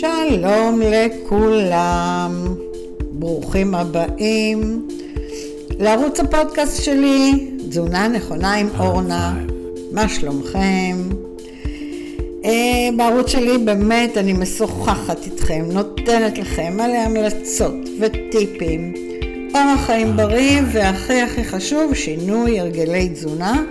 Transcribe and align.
שלום 0.00 0.80
לכולם, 0.84 2.54
ברוכים 3.12 3.74
הבאים 3.74 4.88
לערוץ 5.78 6.20
הפודקאסט 6.20 6.82
שלי, 6.82 7.50
תזונה 7.68 8.08
נכונה 8.08 8.54
עם 8.54 8.68
אורנה, 8.78 9.38
מה 9.92 10.08
שלומכם? 10.08 10.96
אה, 12.44 12.88
בערוץ 12.96 13.30
שלי 13.30 13.58
באמת 13.58 14.16
אני 14.16 14.32
משוחחת 14.32 15.24
איתכם, 15.26 15.64
נותנת 15.72 16.38
לכם 16.38 16.72
מלא 16.76 16.98
המלצות 16.98 17.74
וטיפים, 18.00 18.94
אורח 19.54 19.86
חיים 19.86 20.16
בריא 20.16 20.60
והכי 20.72 21.20
הכי 21.20 21.44
חשוב, 21.44 21.94
שינוי 21.94 22.60
הרגלי 22.60 23.08
תזונה 23.08 23.62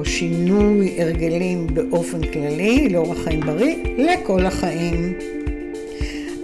או 0.00 0.04
שינוי 0.04 0.94
הרגלים 0.98 1.66
באופן 1.74 2.26
כללי 2.32 2.88
לאורח 2.88 3.18
חיים 3.24 3.40
בריא 3.40 3.76
לכל 3.98 4.46
החיים. 4.46 5.12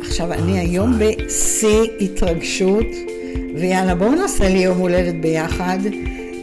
עכשיו 0.00 0.32
אני 0.32 0.58
היום 0.58 0.92
בשיא 0.98 1.82
התרגשות 2.00 2.86
ויאללה 3.54 3.94
בואו 3.94 4.14
נעשה 4.14 4.48
לי 4.48 4.58
יום 4.58 4.78
הולדת 4.78 5.14
ביחד 5.14 5.78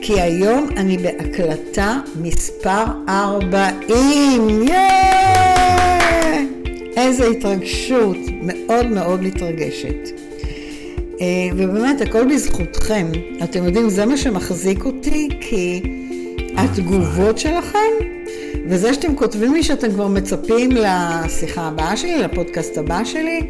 כי 0.02 0.22
היום 0.22 0.68
אני 0.78 0.98
בהקלטה 0.98 2.00
מספר 2.22 2.84
40, 3.10 4.64
יאה! 4.68 6.42
איזה 6.98 7.28
התרגשות, 7.28 8.18
מאוד 8.42 8.86
מאוד 8.86 9.24
מתרגשת. 9.24 10.10
אה, 11.22 11.50
ובאמת 11.58 12.02
הכל 12.02 12.34
בזכותכם, 12.34 13.12
אתם 13.44 13.66
יודעים 13.66 13.90
זה 13.90 14.06
מה 14.06 14.18
שמחזיק 14.18 14.86
אותי 14.86 15.30
כי 15.42 15.82
התגובות 16.58 17.38
שלכם 17.38 18.14
וזה 18.68 18.94
שאתם 18.94 19.16
כותבים 19.16 19.54
לי 19.54 19.64
שאתם 19.64 19.92
כבר 19.92 20.08
מצפים 20.08 20.70
לשיחה 20.72 21.62
הבאה 21.62 21.98
שלי, 21.98 22.18
לפודקאסט 22.18 22.78
הבא 22.78 23.04
שלי, 23.04 23.42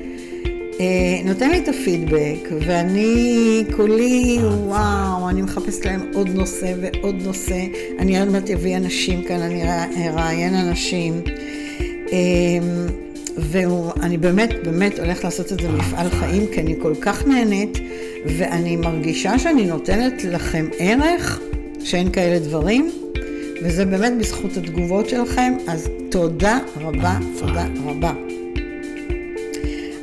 אה, 0.79 0.85
נותן 1.25 1.49
לי 1.49 1.57
את 1.57 1.67
הפידבק, 1.67 2.49
ואני 2.67 3.63
כולי, 3.75 4.39
וואו, 4.41 5.29
אני 5.29 5.41
מחפשת 5.41 5.85
להם 5.85 6.11
עוד 6.13 6.29
נושא 6.29 6.73
ועוד 6.81 7.15
נושא. 7.23 7.65
אני 7.99 8.19
עוד 8.19 8.29
מעט 8.29 8.49
אביא 8.49 8.77
אנשים 8.77 9.23
כאן, 9.23 9.41
אני 9.41 9.63
אראיין 10.07 10.55
אנשים. 10.55 11.21
אה, 12.11 12.17
ואני 13.37 14.17
באמת, 14.17 14.49
באמת 14.63 14.99
הולכת 14.99 15.23
לעשות 15.23 15.51
את 15.51 15.59
זה 15.59 15.69
מפעל 15.69 16.09
חיים, 16.09 16.47
כי 16.53 16.61
אני 16.61 16.75
כל 16.81 16.93
כך 17.01 17.27
נהנית, 17.27 17.77
ואני 18.25 18.75
מרגישה 18.75 19.39
שאני 19.39 19.65
נותנת 19.65 20.23
לכם 20.23 20.67
ערך, 20.79 21.39
שאין 21.83 22.11
כאלה 22.11 22.39
דברים, 22.39 22.91
וזה 23.63 23.85
באמת 23.85 24.13
בזכות 24.19 24.57
התגובות 24.57 25.09
שלכם, 25.09 25.53
אז 25.67 25.89
תודה 26.11 26.59
רבה, 26.75 27.17
תודה 27.39 27.65
רבה. 27.85 28.13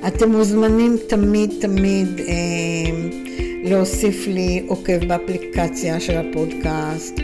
אתם 0.06 0.32
מוזמנים 0.32 0.96
תמיד 1.08 1.50
תמיד 1.60 2.20
אה, 2.20 3.08
להוסיף 3.64 4.26
לי 4.26 4.62
עוקב 4.66 5.04
באפליקציה 5.08 6.00
של 6.00 6.18
הפודקאסט, 6.18 7.20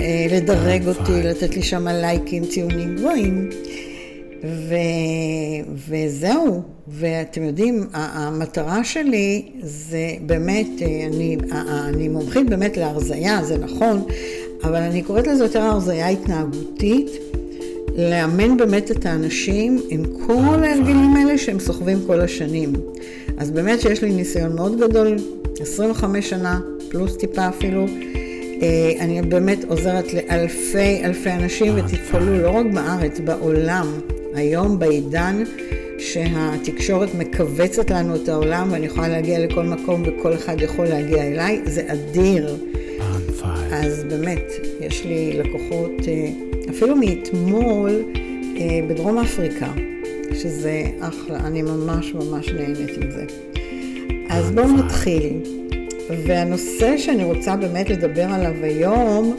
אה, 0.00 0.26
לדרג 0.30 0.86
אותי, 0.86 1.22
לתת 1.24 1.56
לי 1.56 1.62
שם 1.62 1.88
לייקים, 1.88 2.44
ציונים 2.44 2.96
גבוהים. 2.96 3.48
ו... 4.44 4.74
וזהו, 5.88 6.62
ואתם 6.88 7.42
יודעים, 7.42 7.86
המטרה 7.92 8.84
שלי 8.84 9.42
זה 9.60 10.12
באמת, 10.26 10.66
אה, 10.82 11.06
אני, 11.06 11.36
אני 11.88 12.08
מומחית 12.08 12.50
באמת 12.50 12.76
להרזייה, 12.76 13.44
זה 13.44 13.58
נכון, 13.58 14.04
אבל 14.64 14.82
אני 14.82 15.02
קוראת 15.02 15.26
לזה 15.26 15.44
יותר 15.44 15.62
הרזייה 15.62 16.08
התנהגותית. 16.08 17.10
לאמן 17.98 18.56
באמת 18.56 18.90
את 18.90 19.06
האנשים 19.06 19.80
עם 19.88 20.02
כל 20.26 20.64
ההרגלים 20.64 21.16
האלה 21.16 21.38
שהם 21.38 21.60
סוחבים 21.60 21.98
כל 22.06 22.20
השנים. 22.20 22.72
אז 23.38 23.50
באמת 23.50 23.80
שיש 23.80 24.02
לי 24.02 24.12
ניסיון 24.12 24.56
מאוד 24.56 24.80
גדול, 24.80 25.16
25 25.60 26.30
שנה, 26.30 26.60
פלוס 26.88 27.16
טיפה 27.16 27.48
אפילו. 27.48 27.86
אה, 28.62 28.92
אני 29.00 29.22
באמת 29.22 29.64
עוזרת 29.64 30.14
לאלפי 30.14 31.04
אלפי 31.04 31.30
אנשים 31.30 31.74
ותתפלאו 31.76 32.42
לא 32.42 32.50
רק 32.50 32.66
בארץ, 32.74 33.20
בעולם. 33.20 33.86
היום 34.34 34.78
בעידן 34.78 35.44
שהתקשורת 35.98 37.08
מכווצת 37.14 37.90
לנו 37.90 38.16
את 38.16 38.28
העולם 38.28 38.68
ואני 38.72 38.86
יכולה 38.86 39.08
להגיע 39.08 39.38
לכל 39.46 39.62
מקום 39.62 40.02
וכל 40.06 40.34
אחד 40.34 40.60
יכול 40.60 40.86
להגיע 40.86 41.22
אליי, 41.22 41.60
זה 41.64 41.82
אדיר. 41.86 42.56
אז 43.72 44.04
באמת, 44.04 44.52
יש 44.80 45.04
לי 45.04 45.32
לקוחות... 45.32 45.90
אה, 46.08 46.30
אפילו 46.70 46.96
מאתמול 46.96 48.04
אה, 48.56 48.80
בדרום 48.88 49.18
אפריקה, 49.18 49.72
שזה 50.34 50.82
אחלה, 51.00 51.38
אני 51.46 51.62
ממש 51.62 52.14
ממש 52.14 52.48
נהנית 52.48 52.96
עם 53.02 53.10
זה. 53.10 53.24
אז 54.28 54.50
בואו 54.50 54.76
נתחיל. 54.76 55.40
והנושא 56.26 56.96
שאני 56.98 57.24
רוצה 57.24 57.56
באמת 57.56 57.90
לדבר 57.90 58.24
עליו 58.24 58.52
היום 58.62 59.36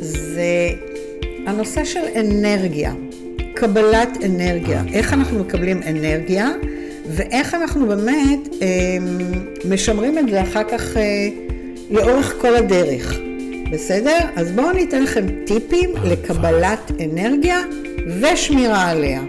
זה 0.00 0.70
הנושא 1.46 1.84
של 1.84 2.00
אנרגיה, 2.20 2.94
קבלת 3.60 4.18
אנרגיה, 4.24 4.82
איך 4.92 5.12
אנחנו 5.12 5.38
מקבלים 5.38 5.80
אנרגיה 5.82 6.50
ואיך 7.06 7.54
אנחנו 7.54 7.86
באמת 7.86 8.48
אה, 8.62 8.68
משמרים 9.68 10.18
את 10.18 10.28
זה 10.30 10.42
אחר 10.42 10.64
כך 10.64 10.96
אה, 10.96 11.28
לאורך 11.90 12.34
כל 12.40 12.56
הדרך. 12.56 13.18
בסדר? 13.72 14.18
אז 14.36 14.52
בואו 14.52 14.70
אני 14.70 14.84
אתן 14.84 15.02
לכם 15.02 15.26
טיפים 15.46 15.90
לקבלת 16.04 16.90
אנרגיה 17.04 17.58
ושמירה 18.20 18.90
עליה. 18.90 19.22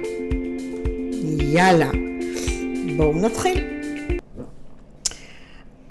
יאללה, 1.39 1.89
בואו 2.95 3.13
נתחיל. 3.13 3.80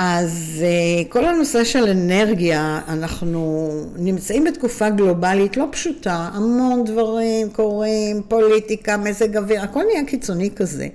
אז 0.02 0.64
אה, 0.66 1.04
כל 1.08 1.24
הנושא 1.24 1.64
של 1.64 1.88
אנרגיה, 1.88 2.80
אנחנו 2.88 3.70
נמצאים 3.96 4.44
בתקופה 4.44 4.90
גלובלית 4.90 5.56
לא 5.56 5.66
פשוטה, 5.70 6.30
המון 6.32 6.84
דברים 6.84 7.50
קורים, 7.50 8.22
פוליטיקה, 8.28 8.96
מזג 8.96 9.36
אוויר, 9.36 9.62
הכל 9.62 9.82
נהיה 9.92 10.04
קיצוני 10.04 10.50
כזה. 10.56 10.88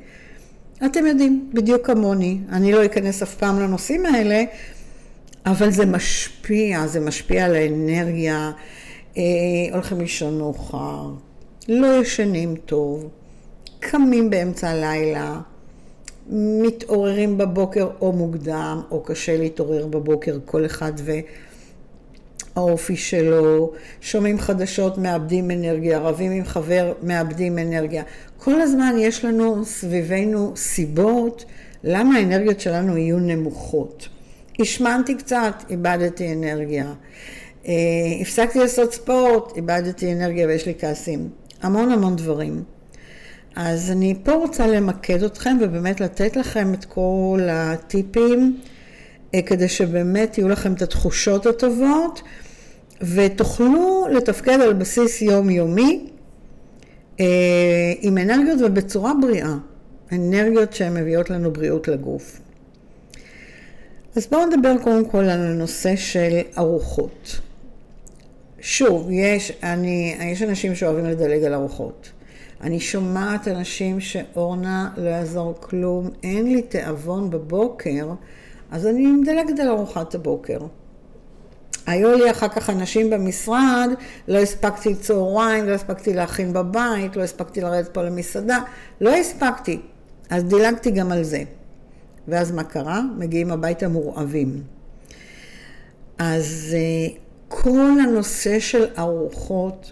אתם 0.86 1.06
יודעים, 1.06 1.50
בדיוק 1.54 1.86
כמוני, 1.86 2.38
אני 2.52 2.72
לא 2.72 2.86
אכנס 2.86 3.22
אף 3.22 3.36
פעם 3.36 3.60
לנושאים 3.60 4.06
האלה, 4.06 4.44
אבל 5.46 5.72
זה 5.72 5.86
משפיע, 5.86 6.88
זה 6.88 7.00
משפיע 7.00 7.46
על 7.46 7.56
האנרגיה, 7.56 8.52
אה, 9.18 9.24
הולכים 9.74 10.00
לישון 10.00 10.38
מאוחר, 10.38 11.10
לא 11.68 12.02
ישנים 12.02 12.56
טוב, 12.56 13.10
קמים 13.80 14.30
באמצע 14.30 14.70
הלילה, 14.70 15.40
מתעוררים 16.30 17.38
בבוקר 17.38 17.88
או 18.02 18.12
מוקדם, 18.12 18.82
או 18.92 19.04
קשה 19.04 19.38
להתעורר 19.38 19.88
בבוקר, 19.88 20.38
כל 20.46 20.66
אחד 20.66 20.92
והאופי 22.56 22.96
שלו, 22.96 23.72
שומעים 24.02 24.40
חדשות, 24.40 24.98
מאבדים 24.98 25.52
אנרגיה, 25.52 26.00
רבים 26.00 26.32
עם 26.32 26.46
חבר, 26.46 26.94
מאבדים 27.04 27.58
אנרגיה. 27.60 28.04
כל 28.38 28.62
הזמן 28.62 28.96
יש 29.00 29.26
לנו 29.26 29.66
סביבנו 29.66 30.54
סיבות 30.56 31.46
למה 31.84 32.18
האנרגיות 32.18 32.60
שלנו 32.60 32.98
יהיו 32.98 33.20
נמוכות. 33.20 34.08
השמנתי 34.60 35.16
קצת, 35.16 35.54
איבדתי 35.70 36.34
אנרגיה. 36.34 36.94
אה, 37.68 37.74
הפסקתי 38.22 38.60
לעשות 38.60 38.94
ספורט, 38.94 39.56
איבדתי 39.56 40.14
אנרגיה 40.14 40.48
ויש 40.48 40.66
לי 40.66 40.74
כעסים. 40.80 41.30
המון 41.62 41.92
המון 41.92 42.16
דברים. 42.16 42.64
אז 43.56 43.92
אני 43.92 44.16
פה 44.24 44.34
רוצה 44.34 44.68
למקד 44.68 45.24
אתכם 45.24 45.58
ובאמת 45.62 46.02
לתת 46.02 46.36
לכם 46.36 46.74
את 46.74 46.86
כל 46.86 47.40
הטיפים 47.52 48.60
אה, 49.36 49.42
כדי 49.42 49.68
שבאמת 49.68 50.38
יהיו 50.38 50.50
לכם 50.50 50.74
את 50.74 50.82
התחושות 50.82 51.46
הטובות 51.46 52.22
ותוכלו 53.02 54.08
לתפקד 54.12 54.60
על 54.62 54.74
בסיס 54.74 55.22
יומיומי 55.22 56.10
אה, 57.20 57.26
עם 58.02 58.18
אנרגיות 58.18 58.62
ובצורה 58.62 59.12
בריאה. 59.22 59.54
אנרגיות 60.12 60.74
שהן 60.74 60.94
מביאות 60.94 61.30
לנו 61.30 61.54
בריאות 61.54 61.88
לגוף. 61.88 62.42
אז 64.16 64.28
בואו 64.28 64.46
נדבר 64.46 64.76
קודם 64.84 65.06
כל 65.06 65.18
על 65.18 65.30
הנושא 65.30 65.96
של 65.96 66.40
ארוחות. 66.58 67.40
שוב, 68.60 69.08
יש, 69.12 69.52
אני, 69.64 70.16
יש 70.22 70.42
אנשים 70.42 70.76
שאוהבים 70.76 71.06
לדלג 71.06 71.44
על 71.44 71.54
ארוחות. 71.54 72.10
אני 72.66 72.80
שומעת 72.80 73.48
אנשים 73.48 74.00
שאורנה 74.00 74.90
לא 74.98 75.10
יעזור 75.10 75.56
כלום, 75.60 76.10
אין 76.24 76.54
לי 76.54 76.62
תיאבון 76.62 77.30
בבוקר, 77.30 78.14
אז 78.72 78.88
אני 78.88 79.06
מדלגת 79.06 79.60
על 79.60 79.70
ארוחת 79.70 80.16
הבוקר. 80.16 80.60
היו 81.88 82.12
לי 82.12 82.32
אחר 82.32 82.48
כך 82.48 82.70
אנשים 82.70 83.10
במשרד, 83.10 83.90
לא 84.28 84.38
הספקתי 84.38 84.96
צהריים, 84.96 85.66
לא 85.66 85.74
הספקתי 85.74 86.14
להכין 86.14 86.54
בבית, 86.54 87.16
לא 87.16 87.24
הספקתי 87.24 87.62
לרדת 87.62 87.94
פה 87.94 88.04
למסעדה, 88.04 88.60
לא 89.02 89.16
הספקתי. 89.16 89.80
אז 90.30 90.44
דילגתי 90.44 90.92
גם 90.92 91.12
על 91.12 91.24
זה. 91.24 91.44
ואז 92.28 92.52
מה 92.52 92.64
קרה? 92.64 93.02
מגיעים 93.18 93.52
הביתה 93.52 93.88
מורעבים. 93.88 94.62
אז 96.18 96.76
אה, 96.78 97.16
כל 97.48 98.00
הנושא 98.04 98.60
של 98.60 98.86
ארוחות, 98.98 99.92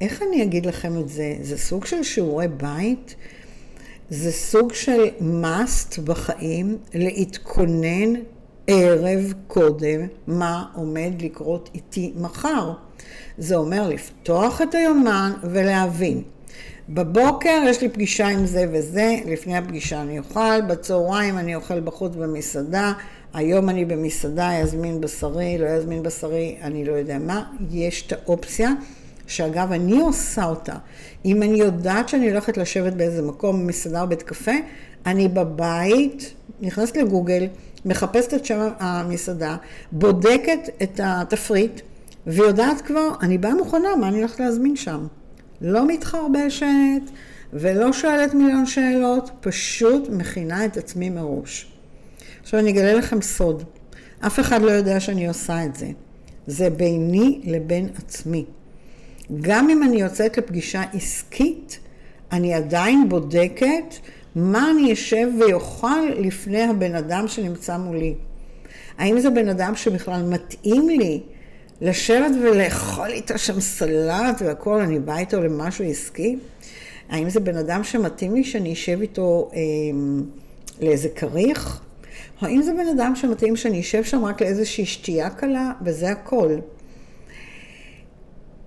איך 0.00 0.22
אני 0.28 0.42
אגיד 0.42 0.66
לכם 0.66 1.00
את 1.00 1.08
זה? 1.08 1.34
זה 1.40 1.58
סוג 1.58 1.84
של 1.84 2.02
שיעורי 2.02 2.48
בית? 2.48 3.14
זה 4.10 4.32
סוג 4.32 4.72
של 4.72 5.04
must 5.20 6.00
בחיים 6.04 6.78
להתכונן 6.94 8.20
ערב 8.66 9.32
קודם 9.46 10.06
מה 10.26 10.64
עומד 10.74 11.12
לקרות 11.20 11.70
איתי 11.74 12.12
מחר. 12.16 12.72
זה 13.38 13.56
אומר 13.56 13.88
לפתוח 13.88 14.62
את 14.62 14.74
היומן 14.74 15.32
ולהבין. 15.42 16.22
בבוקר 16.88 17.62
יש 17.66 17.80
לי 17.80 17.88
פגישה 17.88 18.28
עם 18.28 18.46
זה 18.46 18.64
וזה, 18.72 19.16
לפני 19.26 19.56
הפגישה 19.56 20.02
אני 20.02 20.18
אוכל, 20.18 20.60
בצהריים 20.68 21.38
אני 21.38 21.54
אוכל 21.54 21.80
בחוץ 21.80 22.12
במסעדה, 22.14 22.92
היום 23.34 23.68
אני 23.68 23.84
במסעדה, 23.84 24.50
יזמין 24.62 25.00
בשרי, 25.00 25.58
לא 25.58 25.66
יזמין 25.66 26.02
בשרי, 26.02 26.56
אני 26.62 26.84
לא 26.84 26.92
יודע 26.92 27.18
מה, 27.18 27.52
יש 27.70 28.06
את 28.06 28.12
האופציה, 28.12 28.70
שאגב 29.26 29.72
אני 29.72 30.00
עושה 30.00 30.44
אותה. 30.44 30.74
אם 31.24 31.42
אני 31.42 31.58
יודעת 31.58 32.08
שאני 32.08 32.30
הולכת 32.30 32.56
לשבת 32.56 32.92
באיזה 32.92 33.22
מקום, 33.22 33.66
מסעדה 33.66 34.02
או 34.02 34.08
בית 34.08 34.22
קפה, 34.22 34.52
אני 35.06 35.28
בבית, 35.28 36.32
נכנסת 36.60 36.96
לגוגל, 36.96 37.46
מחפשת 37.84 38.34
את 38.34 38.44
שם 38.44 38.68
המסעדה, 38.78 39.56
בודקת 39.92 40.68
את 40.82 41.00
התפריט, 41.04 41.80
ויודעת 42.26 42.80
כבר, 42.80 43.08
אני 43.22 43.38
באה 43.38 43.54
מוכנה, 43.54 43.96
מה 44.00 44.08
אני 44.08 44.18
הולכת 44.18 44.40
להזמין 44.40 44.76
שם. 44.76 45.06
לא 45.60 45.86
מתחרבשת 45.86 47.02
ולא 47.52 47.92
שואלת 47.92 48.34
מיליון 48.34 48.66
שאלות, 48.66 49.30
פשוט 49.40 50.08
מכינה 50.08 50.64
את 50.64 50.76
עצמי 50.76 51.10
מראש. 51.10 51.72
עכשיו 52.42 52.60
אני 52.60 52.70
אגלה 52.70 52.94
לכם 52.94 53.22
סוד, 53.22 53.62
אף 54.20 54.40
אחד 54.40 54.62
לא 54.62 54.70
יודע 54.70 55.00
שאני 55.00 55.28
עושה 55.28 55.64
את 55.64 55.76
זה. 55.76 55.86
זה 56.46 56.70
ביני 56.70 57.40
לבין 57.44 57.88
עצמי. 57.98 58.44
גם 59.40 59.70
אם 59.70 59.82
אני 59.82 60.00
יוצאת 60.00 60.38
לפגישה 60.38 60.82
עסקית, 60.94 61.78
אני 62.32 62.54
עדיין 62.54 63.08
בודקת 63.08 63.94
מה 64.34 64.70
אני 64.70 64.92
אשב 64.92 65.28
ויאכל 65.40 66.08
לפני 66.18 66.62
הבן 66.62 66.94
אדם 66.94 67.28
שנמצא 67.28 67.76
מולי. 67.76 68.14
האם 68.98 69.20
זה 69.20 69.30
בן 69.30 69.48
אדם 69.48 69.76
שבכלל 69.76 70.22
מתאים 70.22 70.88
לי 70.88 71.20
לשבת 71.80 72.30
ולאכול 72.42 73.08
איתו 73.08 73.38
שם 73.38 73.60
סלט 73.60 74.42
והכול, 74.42 74.80
אני 74.80 74.98
באה 74.98 75.18
איתו 75.18 75.40
למשהו 75.40 75.84
עסקי? 75.84 76.38
האם 77.08 77.30
זה 77.30 77.40
בן 77.40 77.56
אדם 77.56 77.84
שמתאים 77.84 78.34
לי 78.34 78.44
שאני 78.44 78.72
אשב 78.72 79.00
איתו 79.00 79.50
אה, 79.54 79.60
לאיזה 80.80 81.08
כריך? 81.08 81.80
האם 82.40 82.62
זה 82.62 82.72
בן 82.72 82.88
אדם 82.96 83.16
שמתאים 83.16 83.56
שאני 83.56 83.80
אשב 83.80 84.04
שם 84.04 84.24
רק 84.24 84.42
לאיזושהי 84.42 84.86
שתייה 84.86 85.30
קלה 85.30 85.72
וזה 85.84 86.10
הכל? 86.10 86.56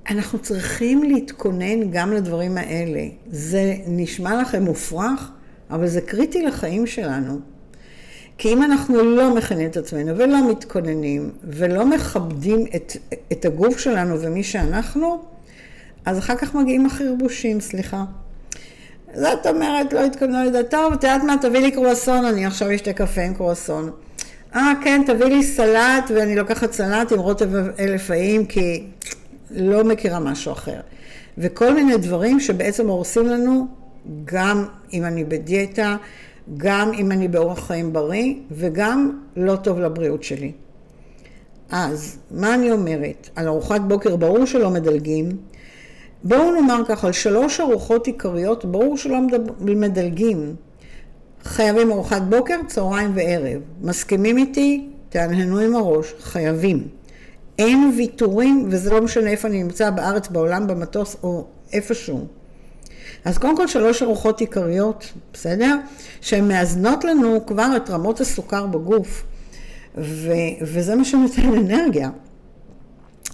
אנחנו 0.10 0.40
צריכים 0.40 1.04
להתכונן 1.04 1.92
גם 1.92 2.14
לדברים 2.14 2.58
האלה. 2.58 3.02
זה 3.32 3.76
נשמע 3.88 4.42
לכם 4.42 4.64
מופרך, 4.64 5.32
אבל 5.70 5.88
זה 5.88 6.02
קריטי 6.02 6.42
לחיים 6.42 6.88
שלנו. 6.88 7.40
כי 8.38 8.54
אם 8.54 8.64
אנחנו 8.64 9.04
לא 9.04 9.36
מכינים 9.36 9.70
את 9.70 9.78
עצמנו 9.78 10.18
ולא 10.18 10.52
מתכוננים 10.52 11.32
ולא 11.44 11.86
מכבדים 11.86 12.66
את, 12.76 12.94
את 13.32 13.46
הגוף 13.46 13.80
שלנו 13.80 14.22
ומי 14.22 14.44
שאנחנו, 14.44 15.24
אז 16.06 16.18
אחר 16.18 16.36
כך 16.36 16.56
מגיעים 16.56 16.86
החרבושים, 16.86 17.62
סליחה. 17.62 18.04
זאת 19.14 19.46
אומרת, 19.46 19.94
לא 19.94 20.06
התכוננו 20.06 20.44
לדעת, 20.46 20.72
טוב, 20.72 20.94
את 20.94 21.04
יודעת 21.04 21.24
מה, 21.24 21.36
תביא 21.42 21.60
לי 21.60 21.72
קרואסון, 21.72 22.26
אני 22.26 22.46
עכשיו 22.46 22.76
אשתה 22.76 22.94
קפה 22.94 23.22
עם 23.22 23.34
קרואסון. 23.34 23.92
אה, 24.56 24.72
כן, 24.84 25.02
תביא 25.06 25.26
לי 25.26 25.44
סלט, 25.44 26.12
ואני 26.16 26.36
לוקחת 26.36 26.74
סלט 26.74 27.12
עם 27.12 27.20
רוטב 27.20 27.50
אלף 27.80 28.12
האיים, 28.12 28.46
כי 28.46 28.84
לא 29.52 29.84
מכירה 29.84 30.20
משהו 30.20 30.52
אחר. 30.52 30.80
וכל 31.38 31.74
מיני 31.74 31.98
דברים 31.98 32.40
שבעצם 32.40 32.88
הורסים 32.88 33.26
לנו, 33.26 33.68
גם 34.26 34.66
אם 34.94 35.06
אני 35.06 35.24
בדיאטה, 35.24 35.96
גם 36.58 36.92
אם 36.94 37.12
אני 37.12 37.28
באורח 37.28 37.68
חיים 37.68 37.94
בריא, 37.94 38.34
וגם 38.52 39.20
לא 39.36 39.56
טוב 39.56 39.80
לבריאות 39.80 40.24
שלי. 40.24 40.52
אז, 41.70 42.18
מה 42.32 42.54
אני 42.56 42.72
אומרת? 42.72 43.30
על 43.36 43.48
ארוחת 43.48 43.82
בוקר 43.82 44.16
ברור 44.16 44.46
שלא 44.46 44.70
מדלגים. 44.70 45.38
בואו 46.24 46.52
נאמר 46.52 46.82
ככה, 46.88 47.08
על 47.08 47.14
שלוש 47.14 47.60
ארוחות 47.60 48.08
עיקריות, 48.08 48.66
ברור 48.66 48.98
שלא 48.98 49.18
מדלגים. 49.60 50.56
חייבים 51.44 51.92
ארוחת 51.92 52.22
בוקר, 52.22 52.56
צהריים 52.68 53.12
וערב. 53.16 53.62
מסכימים 53.82 54.38
איתי? 54.38 54.88
תהנהנו 55.10 55.60
עם 55.60 55.76
הראש, 55.76 56.14
חייבים. 56.20 56.88
אין 57.60 57.94
ויתורים, 57.98 58.68
וזה 58.72 58.90
לא 58.90 59.02
משנה 59.02 59.30
איפה 59.30 59.48
אני 59.48 59.64
נמצא, 59.64 59.90
בארץ, 59.90 60.28
בעולם, 60.28 60.68
במטוס 60.68 61.16
או 61.24 61.46
איפשהו. 61.74 62.28
אז 63.26 63.38
קודם 63.38 63.58
כל 63.58 63.68
שלוש 63.68 64.04
ארוחות 64.04 64.40
עיקריות, 64.40 65.14
בסדר? 65.34 65.78
שהן 66.22 66.48
מאזנות 66.48 67.04
לנו 67.04 67.46
כבר 67.46 67.74
את 67.78 67.90
רמות 67.90 68.22
הסוכר 68.22 68.66
בגוף, 68.66 69.24
ו- 69.98 70.32
וזה 70.62 70.96
מה 70.96 71.06
שנותן 71.06 71.54
אנרגיה. 71.54 72.10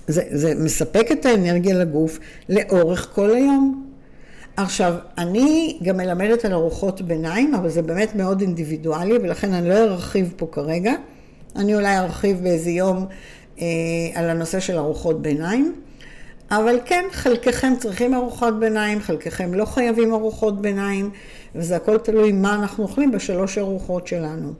זה, 0.08 0.24
זה 0.32 0.54
מספק 0.56 1.12
את 1.12 1.26
האנרגיה 1.26 1.76
לגוף 1.76 2.20
לאורך 2.50 3.10
כל 3.14 3.36
היום. 3.36 3.86
עכשיו, 4.58 4.96
אני 5.18 5.80
גם 5.84 5.98
מלמדת 5.98 6.46
על 6.46 6.54
ארוחות 6.54 7.02
ביניים, 7.02 7.56
אבל 7.56 7.70
זה 7.70 7.82
באמת 7.82 8.16
מאוד 8.16 8.42
אינדיבידואלי, 8.42 9.18
ולכן 9.18 9.54
אני 9.54 9.70
לא 9.70 9.78
ארחיב 9.84 10.34
פה 10.38 10.48
כרגע. 10.52 10.94
אני 11.56 11.76
אולי 11.76 11.98
ארחיב 11.98 12.44
באיזה 12.44 12.70
יום 12.70 13.06
על 14.14 14.30
הנושא 14.30 14.60
של 14.60 14.78
ארוחות 14.78 15.22
ביניים. 15.22 15.76
אבל 16.52 16.80
כן, 16.86 17.06
חלקכם 17.12 17.74
צריכים 17.80 18.14
ארוחות 18.14 18.60
ביניים, 18.60 19.02
חלקכם 19.02 19.54
לא 19.54 19.66
חייבים 19.66 20.14
ארוחות 20.14 20.62
ביניים, 20.62 21.10
וזה 21.56 21.76
הכל 21.76 21.98
תלוי 21.98 22.32
מה 22.32 22.56
אנחנו 22.56 22.84
אוכלים 22.84 23.12
בשלוש 23.12 23.58
ארוחות 23.58 24.08
שלנו. 24.08 24.54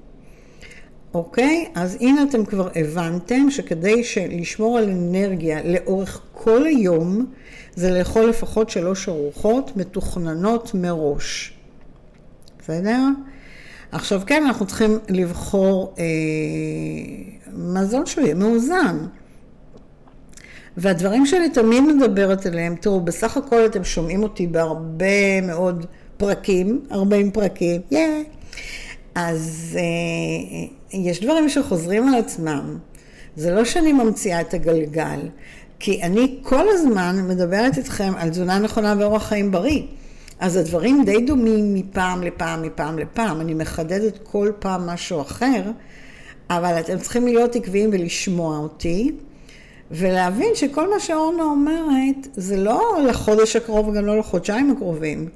אוקיי? 1.14 1.66
אז 1.76 1.98
הנה 2.02 2.24
אתם 2.24 2.46
כבר 2.46 2.70
הבנתם 2.76 3.52
שכדי 3.52 4.02
לשמור 4.30 4.78
על 4.78 4.90
אנרגיה 4.90 5.60
לאורך 5.64 6.22
כל 6.34 6.66
היום, 6.66 7.26
זה 7.76 7.92
לאכול 7.92 8.30
לפחות 8.30 8.70
שלוש 8.70 9.10
ארוחות 9.10 9.78
מתוכננות 9.78 10.72
מראש. 10.74 11.54
בסדר? 12.60 13.00
עכשיו 13.92 14.22
כן, 14.26 14.44
אנחנו 14.46 14.66
צריכים 14.66 15.00
לבחור 15.10 15.94
אה, 16.00 16.04
מזון 17.56 18.06
שהוא 18.06 18.24
יהיה 18.24 18.36
מאוזן. 18.36 18.98
והדברים 20.78 21.26
שאני 21.26 21.50
תמיד 21.50 21.84
מדברת 21.84 22.46
עליהם, 22.46 22.76
תראו, 22.76 23.02
בסך 23.02 23.38
הכל 23.38 23.66
אתם 23.66 23.84
שומעים 23.84 24.24
אותי 24.24 24.48
בהרבה 24.48 25.42
מאוד 25.42 25.86
פרקים, 26.18 26.82
40 26.92 27.32
פרקים, 27.32 27.82
yeah. 27.92 27.96
אז 29.16 29.78
אה, 29.80 30.68
יש 31.00 31.24
דברים 31.24 31.50
שחוזרים 31.50 32.08
על 32.08 32.16
עצמם. 32.16 32.78
זה 33.36 33.52
לא 33.52 33.66
שאני 33.66 33.94
ממציאה 33.94 34.42
את 34.42 34.54
הגלגל, 34.54 35.20
כי 35.80 36.04
אני 36.04 36.40
כל 36.44 36.66
הזמן 36.70 37.28
מדברת 37.28 37.78
איתכם 37.78 38.14
על 38.18 38.30
תזונה 38.30 38.60
נכונה 38.60 38.96
ואורח 39.00 39.28
חיים 39.28 39.52
בריא. 39.52 39.82
אז 40.40 40.56
הדברים 40.56 41.04
די 41.06 41.26
דומים 41.26 41.74
מפעם 41.74 42.24
לפעם, 42.24 42.62
מפעם 42.62 43.00
לפעם. 43.00 43.42
אני 43.42 43.54
מחדדת 43.54 44.20
כל 44.24 44.52
פעם 44.60 44.88
משהו 44.88 45.22
אחר, 45.22 45.62
אבל 46.50 46.80
אתם 46.80 47.00
צריכים 47.00 47.26
להיות 47.28 47.56
עקביים 47.56 47.90
ולשמוע 47.94 48.58
אותי, 48.58 49.12
ולהבין 49.92 50.50
שכל 50.56 50.90
מה 50.90 51.00
שאורנה 51.00 51.44
אומרת, 51.44 52.28
זה 52.34 52.58
לא 52.58 52.98
לחודש 53.08 53.56
הקרוב 53.56 53.88
וגם 53.88 54.06
לא 54.06 54.20
לחודשיים 54.20 54.72
הקרובים. 54.72 55.30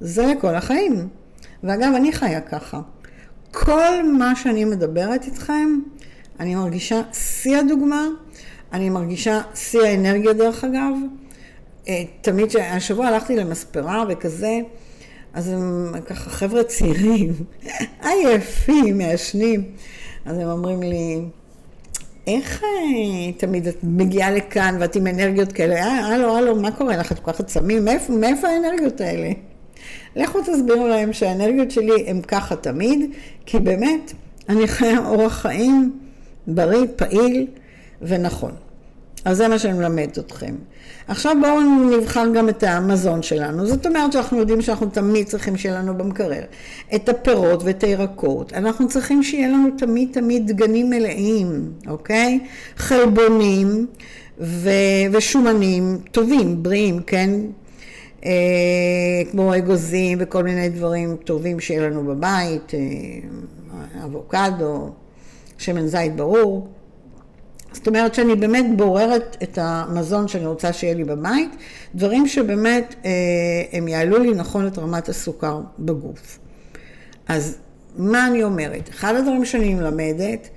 זה 0.00 0.26
לכל 0.26 0.54
החיים. 0.54 1.08
ואגב, 1.64 1.92
אני 1.96 2.12
חיה 2.12 2.40
ככה. 2.40 2.80
כל 3.52 4.12
מה 4.18 4.36
שאני 4.36 4.64
מדברת 4.64 5.24
איתכם, 5.24 5.80
אני 6.40 6.54
מרגישה 6.54 7.02
שיא 7.12 7.58
הדוגמה, 7.58 8.06
אני 8.72 8.90
מרגישה 8.90 9.40
שיא 9.54 9.80
האנרגיה 9.80 10.32
דרך 10.32 10.64
אגב. 10.64 10.92
אה, 11.88 12.04
תמיד, 12.20 12.56
השבוע 12.56 13.06
הלכתי 13.06 13.36
למספרה 13.36 14.04
וכזה, 14.08 14.58
אז 15.34 15.48
הם 15.48 15.94
ככה 16.06 16.30
חבר'ה 16.30 16.64
צעירים, 16.64 17.32
עייפים, 18.06 18.98
מעשנים, 18.98 19.64
אז 20.26 20.38
הם 20.38 20.48
אומרים 20.48 20.82
לי, 20.82 21.20
איך 22.26 22.62
אה, 22.62 23.32
תמיד 23.32 23.66
את 23.66 23.76
מגיעה 23.82 24.30
לכאן 24.30 24.76
ואת 24.80 24.96
עם 24.96 25.06
אנרגיות 25.06 25.52
כאלה, 25.52 25.74
אה, 25.74 26.06
הלו, 26.06 26.36
הלו, 26.36 26.56
מה 26.56 26.70
קורה 26.70 26.96
לך? 26.96 27.12
את 27.12 27.18
כל 27.18 27.32
כך 27.32 27.42
צמים? 27.42 27.84
מאיפה, 27.84 28.12
מאיפה 28.12 28.48
האנרגיות 28.48 29.00
האלה? 29.00 29.30
לכו 30.16 30.38
תסבירו 30.40 30.88
להם 30.88 31.12
שהאנרגיות 31.12 31.70
שלי 31.70 32.04
הן 32.06 32.22
ככה 32.22 32.56
תמיד, 32.56 33.10
כי 33.46 33.58
באמת, 33.58 34.12
אני 34.48 34.68
חיה 34.68 34.98
אורח 35.06 35.32
חיים 35.32 35.98
בריא, 36.46 36.86
פעיל 36.96 37.46
ונכון. 38.02 38.65
אז 39.26 39.36
זה 39.36 39.48
מה 39.48 39.58
שאני 39.58 39.72
מלמדת 39.72 40.18
אתכם. 40.18 40.54
עכשיו 41.08 41.36
בואו 41.40 41.60
נבחן 41.98 42.32
גם 42.32 42.48
את 42.48 42.62
המזון 42.62 43.22
שלנו. 43.22 43.66
זאת 43.66 43.86
אומרת 43.86 44.12
שאנחנו 44.12 44.38
יודעים 44.38 44.62
שאנחנו 44.62 44.86
תמיד 44.86 45.26
צריכים 45.26 45.56
שיהיה 45.56 45.78
לנו 45.78 45.98
במקרר 45.98 46.42
את 46.94 47.08
הפירות 47.08 47.62
ואת 47.62 47.84
הירקות. 47.84 48.52
אנחנו 48.52 48.88
צריכים 48.88 49.22
שיהיה 49.22 49.48
לנו 49.48 49.68
תמיד 49.78 50.08
תמיד 50.12 50.46
דגנים 50.46 50.90
מלאים, 50.90 51.72
אוקיי? 51.86 52.40
חלבונים 52.76 53.86
ו, 54.40 54.70
ושומנים 55.12 55.98
טובים, 56.12 56.62
בריאים, 56.62 57.02
כן? 57.02 57.30
אה, 58.24 58.30
כמו 59.30 59.56
אגוזים 59.56 60.18
וכל 60.20 60.44
מיני 60.44 60.68
דברים 60.68 61.16
טובים 61.24 61.60
שיהיה 61.60 61.88
לנו 61.88 62.04
בבית, 62.04 62.74
אה, 62.74 64.04
אבוקדו, 64.04 64.90
שמן 65.58 65.86
זית 65.86 66.16
ברור. 66.16 66.68
זאת 67.72 67.86
אומרת 67.86 68.14
שאני 68.14 68.34
באמת 68.34 68.66
בוררת 68.76 69.36
את 69.42 69.58
המזון 69.62 70.28
שאני 70.28 70.46
רוצה 70.46 70.72
שיהיה 70.72 70.94
לי 70.94 71.04
בבית, 71.04 71.56
דברים 71.94 72.26
שבאמת 72.26 72.94
אה, 73.04 73.10
הם 73.72 73.88
יעלו 73.88 74.18
לי 74.18 74.34
נכון 74.34 74.66
את 74.66 74.78
רמת 74.78 75.08
הסוכר 75.08 75.60
בגוף. 75.78 76.38
אז 77.28 77.58
מה 77.96 78.26
אני 78.26 78.44
אומרת? 78.44 78.88
אחד 78.88 79.14
הדברים 79.14 79.44
שאני 79.44 79.74
מלמדת, 79.74 80.48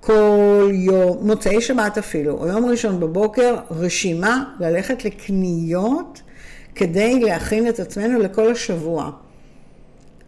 כל 0.00 0.70
יום, 0.72 1.18
מוצאי 1.26 1.60
שבת 1.60 1.98
אפילו, 1.98 2.38
או 2.38 2.46
יום 2.46 2.64
ראשון 2.64 3.00
בבוקר, 3.00 3.56
רשימה 3.70 4.44
ללכת 4.60 5.04
לקניות 5.04 6.22
כדי 6.74 7.20
להכין 7.20 7.68
את 7.68 7.80
עצמנו 7.80 8.18
לכל 8.18 8.50
השבוע. 8.50 9.10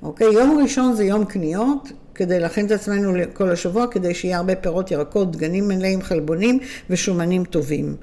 אוקיי? 0.02 0.26
יום 0.26 0.58
ראשון 0.62 0.94
זה 0.94 1.04
יום 1.04 1.24
קניות, 1.24 1.92
כדי 2.14 2.40
להכין 2.40 2.66
את 2.66 2.70
עצמנו 2.70 3.14
לכל 3.14 3.50
השבוע, 3.50 3.86
כדי 3.86 4.14
שיהיה 4.14 4.36
הרבה 4.36 4.56
פירות, 4.56 4.90
ירקות, 4.90 5.32
דגנים 5.32 5.68
מלאים, 5.68 6.02
חלבונים 6.02 6.58
ושומנים 6.90 7.44
טובים. 7.44 7.96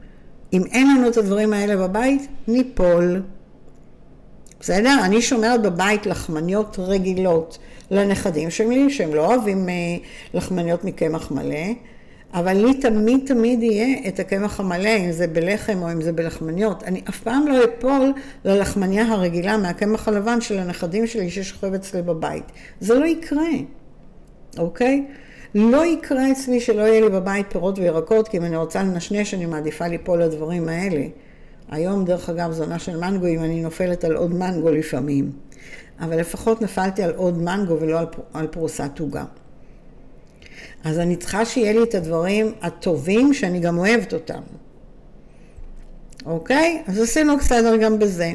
אם 0.53 0.63
אין 0.71 0.95
לנו 0.95 1.09
את 1.09 1.17
הדברים 1.17 1.53
האלה 1.53 1.87
בבית, 1.87 2.27
ניפול. 2.47 3.21
בסדר? 4.59 4.97
אני 5.05 5.21
שומרת 5.21 5.61
בבית 5.61 6.05
לחמניות 6.05 6.79
רגילות 6.79 7.57
לנכדים 7.91 8.49
שלי, 8.49 8.89
שהם 8.89 9.13
לא 9.13 9.25
אוהבים 9.25 9.69
אה, 9.69 9.73
לחמניות 10.33 10.83
מקמח 10.83 11.31
מלא, 11.31 11.73
אבל 12.33 12.53
לי 12.53 12.73
תמיד 12.73 13.19
תמיד 13.25 13.63
יהיה 13.63 14.07
את 14.07 14.19
הקמח 14.19 14.59
המלא, 14.59 14.97
אם 14.97 15.11
זה 15.11 15.27
בלחם 15.27 15.81
או 15.81 15.91
אם 15.91 16.01
זה 16.01 16.11
בלחמניות. 16.11 16.83
אני 16.83 17.01
אף 17.09 17.19
פעם 17.19 17.47
לא 17.47 17.63
אפול 17.63 18.13
ללחמניה 18.45 19.03
הרגילה 19.03 19.57
מהקמח 19.57 20.07
הלבן 20.07 20.41
של 20.41 20.59
הנכדים 20.59 21.07
שלי 21.07 21.29
ששוכב 21.29 21.73
אצלי 21.73 22.01
בבית. 22.01 22.43
זה 22.79 22.93
לא 22.93 23.05
יקרה. 23.05 23.49
אוקיי? 24.57 25.05
לא 25.55 25.85
יקרה 25.85 26.31
אצלי 26.31 26.59
שלא 26.59 26.81
יהיה 26.81 27.01
לי 27.01 27.09
בבית 27.09 27.45
פירות 27.51 27.79
וירקות, 27.79 28.27
כי 28.27 28.37
אם 28.37 28.45
אני 28.45 28.57
רוצה 28.57 28.83
לנשנש, 28.83 29.33
אני 29.33 29.45
מעדיפה 29.45 29.87
ליפול 29.87 30.23
לדברים 30.23 30.69
האלה. 30.69 31.03
היום, 31.71 32.05
דרך 32.05 32.29
אגב, 32.29 32.51
זו 32.51 32.63
עונה 32.63 32.79
של 32.79 32.97
מנגו, 32.97 33.27
אם 33.27 33.43
אני 33.43 33.61
נופלת 33.61 34.03
על 34.03 34.15
עוד 34.15 34.33
מנגו 34.33 34.69
לפעמים. 34.69 35.31
אבל 35.99 36.19
לפחות 36.19 36.61
נפלתי 36.61 37.03
על 37.03 37.13
עוד 37.15 37.37
מנגו 37.37 37.77
ולא 37.79 37.99
על, 37.99 38.05
על 38.33 38.47
פרוסת 38.47 38.99
עוגה. 38.99 39.25
אז 40.83 40.99
אני 40.99 41.15
צריכה 41.15 41.45
שיהיה 41.45 41.73
לי 41.73 41.83
את 41.83 41.95
הדברים 41.95 42.51
הטובים 42.61 43.33
שאני 43.33 43.59
גם 43.59 43.77
אוהבת 43.77 44.13
אותם. 44.13 44.41
אוקיי? 46.25 46.83
אז 46.87 46.99
עשינו 46.99 47.37
בסדר 47.37 47.77
גם 47.77 47.99
בזה. 47.99 48.33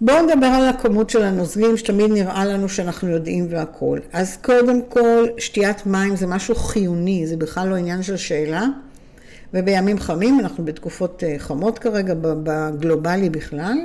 בואו 0.00 0.22
נדבר 0.26 0.46
על 0.46 0.68
הכמות 0.68 1.10
של 1.10 1.22
הנוזלים, 1.22 1.76
שתמיד 1.76 2.10
נראה 2.10 2.44
לנו 2.44 2.68
שאנחנו 2.68 3.08
יודעים 3.08 3.46
והכול. 3.50 4.00
אז 4.12 4.36
קודם 4.42 4.80
כל, 4.88 5.26
שתיית 5.38 5.86
מים 5.86 6.16
זה 6.16 6.26
משהו 6.26 6.54
חיוני, 6.54 7.26
זה 7.26 7.36
בכלל 7.36 7.68
לא 7.68 7.74
עניין 7.74 8.02
של 8.02 8.16
שאלה. 8.16 8.66
ובימים 9.54 9.98
חמים, 9.98 10.40
אנחנו 10.40 10.64
בתקופות 10.64 11.24
אה, 11.24 11.34
חמות 11.38 11.78
כרגע, 11.78 12.14
בגלובלי 12.20 13.30
בכלל, 13.30 13.76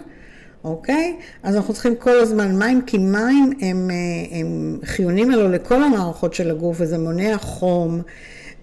אוקיי? 0.64 1.16
אז 1.44 1.56
אנחנו 1.56 1.74
צריכים 1.74 1.96
כל 1.96 2.20
הזמן 2.20 2.56
מים, 2.60 2.82
כי 2.82 2.98
מים 2.98 3.52
הם, 3.62 3.90
אה, 3.92 4.38
הם 4.40 4.80
חיוניים 4.86 5.32
אלו 5.32 5.52
לכל 5.52 5.84
המערכות 5.84 6.34
של 6.34 6.52
הגוף, 6.52 6.78
וזה 6.80 6.98
מונע 6.98 7.38
חום, 7.38 8.02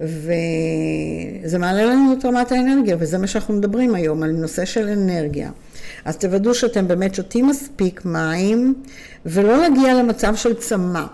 וזה 0.00 1.58
מעלה 1.58 1.84
לנו 1.84 2.12
את 2.18 2.24
רמת 2.24 2.52
האנרגיה, 2.52 2.96
וזה 2.98 3.18
מה 3.18 3.26
שאנחנו 3.26 3.54
מדברים 3.54 3.94
היום, 3.94 4.22
על 4.22 4.30
נושא 4.30 4.64
של 4.64 4.88
אנרגיה. 4.88 5.50
אז 6.06 6.16
תוודאו 6.16 6.54
שאתם 6.54 6.88
באמת 6.88 7.14
שותים 7.14 7.46
מספיק 7.46 8.04
מים, 8.04 8.74
ולא 9.26 9.56
להגיע 9.56 9.94
למצב 9.94 10.36
של 10.36 10.54
צמא. 10.54 11.04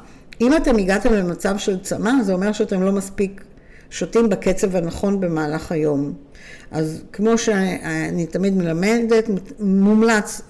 אם 0.41 0.57
אתם 0.57 0.77
הגעתם 0.77 1.13
למצב 1.13 1.59
של 1.59 1.81
צמא, 1.81 2.13
זה 2.23 2.33
אומר 2.33 2.53
שאתם 2.53 2.83
לא 2.83 2.93
מספיק 2.93 3.45
שותים 3.91 4.29
בקצב 4.29 4.77
הנכון 4.77 5.21
במהלך 5.21 5.73
היום. 5.73 6.13
אז 6.71 7.03
כמו 7.13 7.39
שאני 7.39 8.27
תמיד 8.27 8.57
מלמדת, 8.57 9.25
מומלץ 9.61 10.41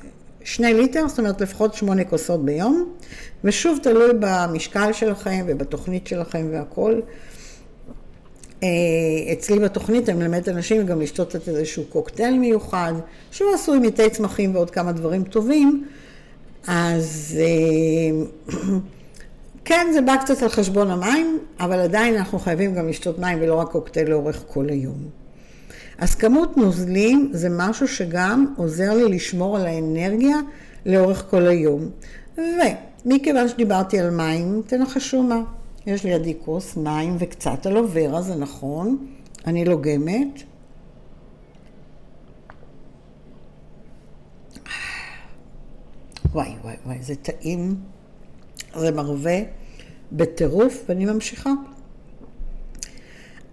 שני 0.44 0.74
ליטר, 0.74 1.08
זאת 1.08 1.18
אומרת 1.18 1.40
לפחות 1.40 1.74
שמונה 1.74 2.04
כוסות 2.04 2.44
ביום, 2.44 2.88
ושוב 3.44 3.78
תלוי 3.82 4.10
במשקל 4.20 4.92
שלכם 4.92 5.44
ובתוכנית 5.46 6.06
שלכם 6.06 6.46
והכול. 6.52 7.02
אה, 8.62 9.32
אצלי 9.32 9.58
בתוכנית 9.58 10.08
אני 10.08 10.18
מלמדת 10.18 10.48
אנשים 10.48 10.86
גם 10.86 11.00
לשתות 11.00 11.36
את 11.36 11.48
איזשהו 11.48 11.84
קוקטייל 11.88 12.38
מיוחד, 12.38 12.92
שהוא 13.30 13.54
עשוי 13.54 13.78
מתי 13.78 14.10
צמחים 14.10 14.54
ועוד 14.54 14.70
כמה 14.70 14.92
דברים 14.92 15.24
טובים, 15.24 15.84
אז 16.66 17.38
אה, 17.40 18.54
כן, 19.64 19.86
זה 19.92 20.00
בא 20.00 20.16
קצת 20.16 20.42
על 20.42 20.48
חשבון 20.48 20.90
המים, 20.90 21.38
אבל 21.60 21.80
עדיין 21.80 22.16
אנחנו 22.16 22.38
חייבים 22.38 22.74
גם 22.74 22.88
לשתות 22.88 23.18
מים 23.18 23.38
ולא 23.40 23.54
רק 23.54 23.68
קוקטייל 23.68 24.10
לאורך 24.10 24.44
כל 24.48 24.68
היום. 24.68 24.98
אז 25.98 26.14
כמות 26.14 26.56
נוזלים 26.56 27.30
זה 27.32 27.48
משהו 27.50 27.88
שגם 27.88 28.54
עוזר 28.56 28.94
לי 28.94 29.16
לשמור 29.16 29.56
על 29.56 29.66
האנרגיה 29.66 30.36
לאורך 30.86 31.24
כל 31.30 31.46
היום. 31.46 31.90
ומכיוון 32.38 33.48
שדיברתי 33.48 33.98
על 33.98 34.10
מים, 34.10 34.62
תנחשו 34.66 35.22
מה. 35.22 35.40
יש 35.86 36.04
לידי 36.04 36.34
כוס 36.44 36.76
מים 36.76 37.16
וקצת 37.18 37.66
אלוברה, 37.66 38.22
זה 38.22 38.34
נכון, 38.34 39.06
אני 39.46 39.64
לוגמת. 39.64 40.42
וואי 46.32 46.54
וואי 46.62 46.74
וואי, 46.86 46.98
זה 47.00 47.14
טעים, 47.14 47.74
זה 48.76 48.90
מרווה 48.90 49.38
בטירוף, 50.12 50.84
ואני 50.88 51.04
ממשיכה. 51.04 51.50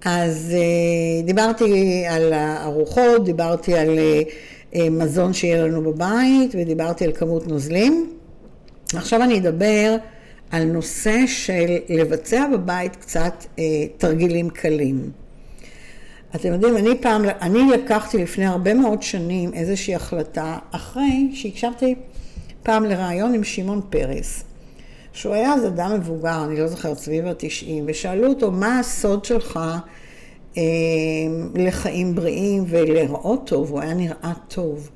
אז 0.06 0.52
אה, 0.54 1.26
דיברתי 1.26 2.06
על 2.10 2.34
הארוחות, 2.34 3.26
דיברתי 3.26 3.76
על 3.76 4.00
אה, 4.76 4.90
מזון 4.90 5.34
שיהיה 5.34 5.64
לנו 5.68 5.82
בבית, 5.82 6.52
ודיברתי 6.54 7.06
על 7.06 7.12
כמות 7.14 7.48
נוזלים. 7.48 8.18
עכשיו 8.94 9.24
אני 9.24 9.40
אדבר 9.40 9.98
על 10.52 10.64
נושא 10.64 11.28
של 11.28 11.78
לבצע 11.90 12.48
בבית 12.54 12.96
קצת 12.96 13.46
אה, 13.60 13.64
תרגילים 13.98 14.50
קלים. 14.50 15.12
אתם 16.36 16.54
יודעים, 16.54 16.78
אני 16.78 17.02
פעם, 17.02 17.22
אני 17.42 17.60
לקחתי 17.74 18.18
לפני 18.18 18.46
הרבה 18.46 18.74
מאוד 18.74 19.02
שנים 19.02 19.54
איזושהי 19.54 19.96
החלטה, 19.96 20.58
אחרי 20.72 21.30
שהקשבתי 21.34 21.96
פעם 22.64 22.86
לראיון 22.86 23.34
עם 23.34 23.44
שמעון 23.44 23.82
פרס, 23.90 24.44
שהוא 25.14 25.34
היה 25.34 25.54
אז 25.54 25.66
אדם 25.66 25.94
מבוגר, 25.94 26.46
אני 26.46 26.60
לא 26.60 26.68
זוכרת, 26.68 26.98
סביב 26.98 27.28
התשעים, 27.28 27.84
ושאלו 27.88 28.28
אותו, 28.28 28.52
מה 28.52 28.80
הסוד 28.80 29.26
שלך 29.26 29.60
אה, 30.58 30.64
לחיים 31.56 32.16
בריאים 32.16 32.64
ולראות 32.68 33.48
טוב? 33.48 33.72
הוא 33.72 33.82
היה 33.82 33.94
נראה 33.94 34.34
טוב, 34.48 34.90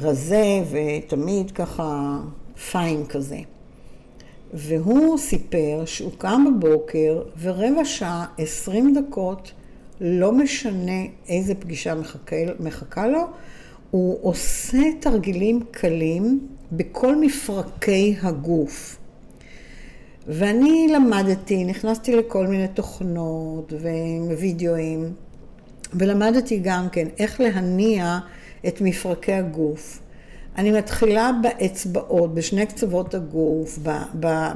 רזה 0.00 0.62
ותמיד 0.70 1.50
ככה 1.50 2.18
פיין 2.70 3.06
כזה. 3.06 3.38
והוא 4.52 5.18
סיפר 5.18 5.82
שהוא 5.86 6.12
קם 6.18 6.44
בבוקר 6.58 7.22
ורבע 7.40 7.84
שעה, 7.84 8.26
עשרים 8.38 8.94
דקות, 8.94 9.52
לא 10.00 10.32
משנה 10.32 11.02
איזה 11.28 11.54
פגישה 11.54 11.94
מחכה, 11.94 12.36
מחכה 12.60 13.06
לו, 13.06 13.26
הוא 13.90 14.18
עושה 14.22 14.82
תרגילים 15.00 15.60
קלים 15.70 16.46
בכל 16.72 17.16
מפרקי 17.16 18.16
הגוף. 18.22 18.96
ואני 20.26 20.88
למדתי, 20.94 21.64
נכנסתי 21.64 22.16
לכל 22.16 22.46
מיני 22.46 22.68
תוכנות 22.68 23.72
ווידאוים, 24.28 25.12
ולמדתי 25.94 26.58
גם 26.62 26.88
כן 26.92 27.08
איך 27.18 27.40
להניע 27.40 28.18
את 28.66 28.80
מפרקי 28.80 29.32
הגוף. 29.32 30.00
אני 30.56 30.70
מתחילה 30.70 31.30
באצבעות, 31.42 32.34
בשני 32.34 32.66
קצוות 32.66 33.14
הגוף, 33.14 33.78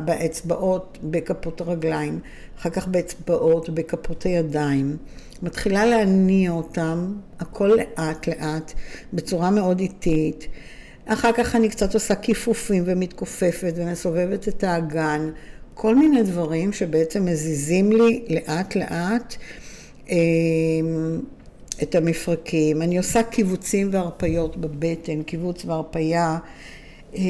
באצבעות, 0.04 0.98
בכפות 1.02 1.60
הרגליים, 1.60 2.20
אחר 2.58 2.70
כך 2.70 2.88
באצבעות, 2.88 3.70
בכפות 3.70 4.22
הידיים. 4.22 4.96
מתחילה 5.42 5.86
להניע 5.86 6.50
אותם, 6.50 7.14
הכל 7.40 7.66
לאט 7.76 8.28
לאט, 8.28 8.72
בצורה 9.12 9.50
מאוד 9.50 9.80
איטית. 9.80 10.46
אחר 11.06 11.32
כך 11.32 11.56
אני 11.56 11.68
קצת 11.68 11.94
עושה 11.94 12.14
כיפופים 12.14 12.82
ומתכופפת 12.86 13.72
ומסובבת 13.76 14.48
את 14.48 14.64
האגן. 14.64 15.30
כל 15.74 15.94
מיני 15.94 16.22
דברים 16.22 16.72
שבעצם 16.72 17.24
מזיזים 17.24 17.92
לי 17.92 18.24
לאט 18.28 18.76
לאט. 18.76 19.36
אמ, 21.78 21.82
את 21.82 21.94
המפרקים, 21.94 22.82
אני 22.82 22.98
עושה 22.98 23.22
קיבוצים 23.22 23.88
והרפיות 23.92 24.56
בבטן, 24.56 25.22
קיבוץ 25.22 25.64
והרפייה, 25.64 26.38
אה, 27.14 27.20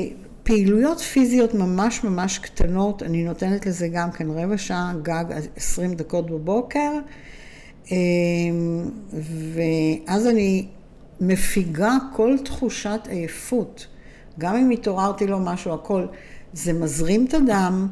פעילויות 0.42 1.00
פיזיות 1.00 1.54
ממש 1.54 2.04
ממש 2.04 2.38
קטנות, 2.38 3.02
אני 3.02 3.24
נותנת 3.24 3.66
לזה 3.66 3.88
גם 3.88 4.10
כן 4.12 4.30
רבע 4.30 4.58
שעה, 4.58 4.92
גג 5.02 5.24
20 5.56 5.94
דקות 5.94 6.30
בבוקר, 6.30 6.92
ואז 9.54 10.26
אני 10.26 10.66
מפיגה 11.20 11.92
כל 12.12 12.36
תחושת 12.44 13.00
עייפות. 13.08 13.86
גם 14.38 14.56
אם 14.56 14.70
התעוררתי 14.70 15.26
לו 15.26 15.40
משהו, 15.40 15.74
הכל. 15.74 16.06
זה 16.52 16.72
מזרים 16.72 17.26
את 17.28 17.34
הדם, 17.34 17.88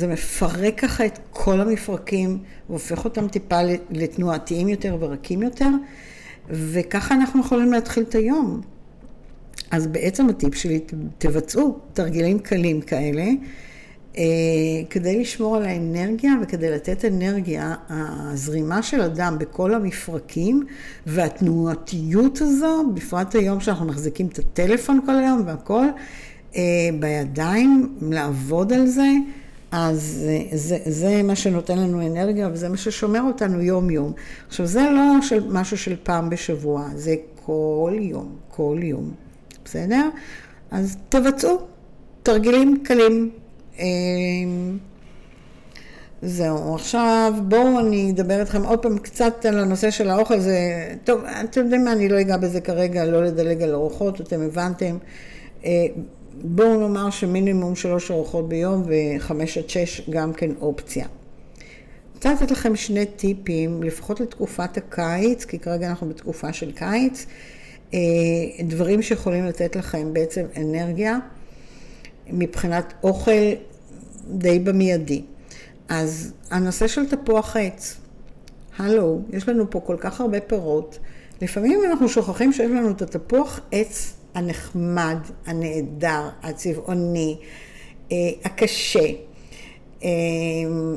זה 0.00 0.06
מפרק 0.06 0.80
ככה 0.80 1.06
את 1.06 1.18
כל 1.30 1.60
המפרקים, 1.60 2.38
והופך 2.70 3.04
אותם 3.04 3.28
טיפה 3.28 3.60
לתנועתיים 3.90 4.68
יותר 4.68 4.96
ורכים 5.00 5.42
יותר, 5.42 5.68
וככה 6.50 7.14
אנחנו 7.14 7.40
יכולים 7.40 7.72
להתחיל 7.72 8.02
את 8.02 8.14
היום. 8.14 8.60
אז 9.70 9.86
בעצם 9.86 10.28
הטיפ 10.28 10.54
שלי, 10.54 10.80
תבצעו 11.18 11.78
תרגילים 11.92 12.38
קלים 12.38 12.80
כאלה, 12.80 13.24
אה, 14.18 14.22
כדי 14.90 15.20
לשמור 15.20 15.56
על 15.56 15.64
האנרגיה 15.64 16.32
וכדי 16.42 16.70
לתת 16.70 17.04
אנרגיה, 17.04 17.74
הזרימה 17.88 18.82
של 18.82 19.00
הדם 19.00 19.36
בכל 19.40 19.74
המפרקים 19.74 20.66
והתנועתיות 21.06 22.40
הזו, 22.40 22.92
בפרט 22.94 23.34
היום 23.34 23.60
שאנחנו 23.60 23.86
מחזיקים 23.86 24.26
את 24.26 24.38
הטלפון 24.38 25.00
כל 25.06 25.16
היום 25.16 25.42
והכל, 25.46 25.86
אה, 26.56 26.62
בידיים, 27.00 27.96
לעבוד 28.00 28.72
על 28.72 28.86
זה, 28.86 29.08
אז 29.72 30.26
זה, 30.52 30.78
זה 30.86 31.22
מה 31.22 31.36
שנותן 31.36 31.78
לנו 31.78 32.06
אנרגיה 32.06 32.48
וזה 32.52 32.68
מה 32.68 32.76
ששומר 32.76 33.22
אותנו 33.22 33.60
יום-יום. 33.60 34.12
עכשיו, 34.48 34.66
זה 34.66 34.80
לא 34.80 35.22
של, 35.22 35.46
משהו 35.48 35.78
של 35.78 35.96
פעם 36.02 36.30
בשבוע, 36.30 36.88
זה 36.94 37.14
כל 37.44 37.92
יום, 37.98 38.36
כל 38.48 38.78
יום, 38.82 39.12
בסדר? 39.64 40.08
אז 40.70 40.96
תבצעו 41.08 41.58
תרגילים 42.22 42.82
קלים. 42.84 43.30
אמ, 43.78 44.78
זהו, 46.22 46.74
עכשיו 46.74 47.34
בואו 47.48 47.80
אני 47.80 48.10
אדבר 48.10 48.40
איתכם 48.40 48.62
עוד 48.62 48.78
פעם 48.78 48.98
קצת 48.98 49.44
על 49.44 49.58
הנושא 49.58 49.90
של 49.90 50.10
האוכל, 50.10 50.38
זה, 50.40 50.58
טוב, 51.04 51.20
אתם 51.44 51.60
יודעים 51.60 51.84
מה, 51.84 51.92
אני 51.92 52.08
לא 52.08 52.20
אגע 52.20 52.36
בזה 52.36 52.60
כרגע, 52.60 53.04
לא 53.04 53.24
לדלג 53.24 53.62
על 53.62 53.74
ארוחות, 53.74 54.20
אתם 54.20 54.40
הבנתם. 54.42 54.96
בואו 56.34 56.80
נאמר 56.80 57.10
שמינימום 57.10 57.76
שלוש 57.76 58.10
ארוחות 58.10 58.48
ביום 58.48 58.84
וחמש 58.86 59.58
עד 59.58 59.68
שש 59.68 60.10
גם 60.10 60.32
כן 60.32 60.50
אופציה. 60.60 61.06
רוצה 62.14 62.32
לתת 62.32 62.50
לכם 62.50 62.76
שני 62.76 63.06
טיפים, 63.06 63.82
לפחות 63.82 64.20
לתקופת 64.20 64.76
הקיץ, 64.76 65.44
כי 65.44 65.58
כרגע 65.58 65.88
אנחנו 65.88 66.08
בתקופה 66.08 66.52
של 66.52 66.72
קיץ, 66.72 67.26
אה, 67.94 67.98
דברים 68.64 69.02
שיכולים 69.02 69.44
לתת 69.44 69.76
לכם 69.76 70.12
בעצם 70.12 70.44
אנרגיה 70.56 71.18
מבחינת 72.30 72.92
אוכל 73.02 73.52
די 74.28 74.58
במיידי. 74.58 75.22
אז 75.88 76.32
הנושא 76.50 76.86
של 76.86 77.06
תפוח 77.06 77.56
עץ, 77.56 77.96
הלו, 78.78 79.20
יש 79.32 79.48
לנו 79.48 79.70
פה 79.70 79.80
כל 79.80 79.96
כך 80.00 80.20
הרבה 80.20 80.40
פירות, 80.40 80.98
לפעמים 81.42 81.80
אנחנו 81.90 82.08
שוכחים 82.08 82.52
שיש 82.52 82.70
לנו 82.70 82.90
את 82.90 83.02
התפוח 83.02 83.60
עץ 83.72 84.19
הנחמד, 84.34 85.16
הנהדר, 85.46 86.28
הצבעוני, 86.42 87.36
אה, 88.12 88.16
הקשה, 88.44 89.06
אה, 90.04 90.08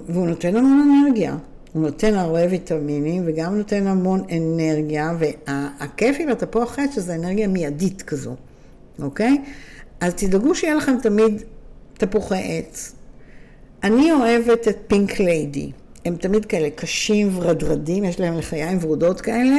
והוא 0.10 0.28
נותן 0.28 0.56
המון 0.56 1.04
אנרגיה. 1.06 1.36
הוא 1.74 1.82
נותן 1.82 2.14
הרבה 2.14 2.40
ויטמינים 2.50 3.24
וגם 3.26 3.58
נותן 3.58 3.88
המון 3.88 4.24
אנרגיה, 4.32 5.12
והכיף 5.20 6.18
עם 6.20 6.30
התפוח 6.30 6.80
עץ 6.80 6.96
שזה 6.96 7.16
אנרגיה 7.16 7.48
מיידית 7.48 8.02
כזו, 8.02 8.36
אוקיי? 9.00 9.38
אז 10.00 10.14
תדאגו 10.14 10.56
שיהיה 10.56 10.76
לכם 10.76 10.96
תמיד 11.02 11.44
תפוחי 11.98 12.42
עץ. 12.60 12.96
אני 13.84 14.12
אוהבת 14.12 14.68
את 14.68 14.78
פינק 14.88 15.20
ליידי. 15.20 15.72
הם 16.06 16.16
תמיד 16.16 16.46
כאלה 16.46 16.70
קשים 16.70 17.30
ורדרדים, 17.38 18.04
יש 18.04 18.20
להם 18.20 18.38
לחיים 18.38 18.78
ורודות 18.82 19.22
כאלה. 19.22 19.56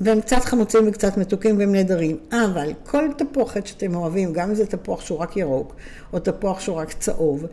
והם 0.00 0.20
קצת 0.20 0.44
חמוצים 0.44 0.88
וקצת 0.88 1.16
מתוקים 1.16 1.58
והם 1.58 1.72
נהדרים. 1.72 2.16
אבל 2.32 2.72
כל 2.86 3.08
תפוחת 3.16 3.66
שאתם 3.66 3.94
אוהבים, 3.94 4.32
גם 4.32 4.48
אם 4.48 4.54
זה 4.54 4.66
תפוח 4.66 5.00
שהוא 5.00 5.18
רק 5.18 5.36
ירוק, 5.36 5.74
או 6.12 6.18
תפוח 6.18 6.60
שהוא 6.60 6.76
רק 6.76 6.92
צהוב, 6.92 7.46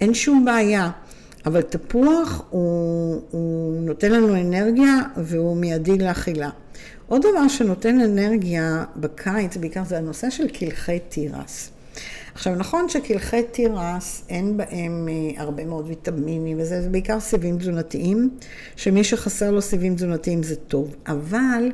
אין 0.00 0.14
שום 0.14 0.44
בעיה. 0.44 0.90
אבל 1.46 1.62
תפוח 1.62 2.42
הוא, 2.50 3.20
הוא 3.30 3.80
נותן 3.80 4.12
לנו 4.12 4.36
אנרגיה 4.36 4.98
והוא 5.16 5.56
מיידי 5.56 5.98
לאכילה. 5.98 6.50
עוד 7.08 7.20
דבר 7.20 7.48
שנותן 7.48 8.00
אנרגיה 8.00 8.84
בקיץ, 8.96 9.56
בעיקר 9.56 9.84
זה 9.84 9.98
הנושא 9.98 10.30
של 10.30 10.48
קלחי 10.48 10.98
תירס. 11.08 11.73
עכשיו, 12.34 12.54
נכון 12.54 12.88
שקלחי 12.88 13.42
תירס, 13.42 14.24
אין 14.28 14.56
בהם 14.56 15.08
אה, 15.08 15.42
הרבה 15.42 15.64
מאוד 15.64 15.86
ויטמינים 15.88 16.60
וזה, 16.60 16.82
זה 16.82 16.88
בעיקר 16.88 17.20
סיבים 17.20 17.58
תזונתיים, 17.58 18.30
שמי 18.76 19.04
שחסר 19.04 19.50
לו 19.50 19.62
סיבים 19.62 19.94
תזונתיים 19.94 20.42
זה 20.42 20.56
טוב, 20.56 20.94
אבל 21.06 21.72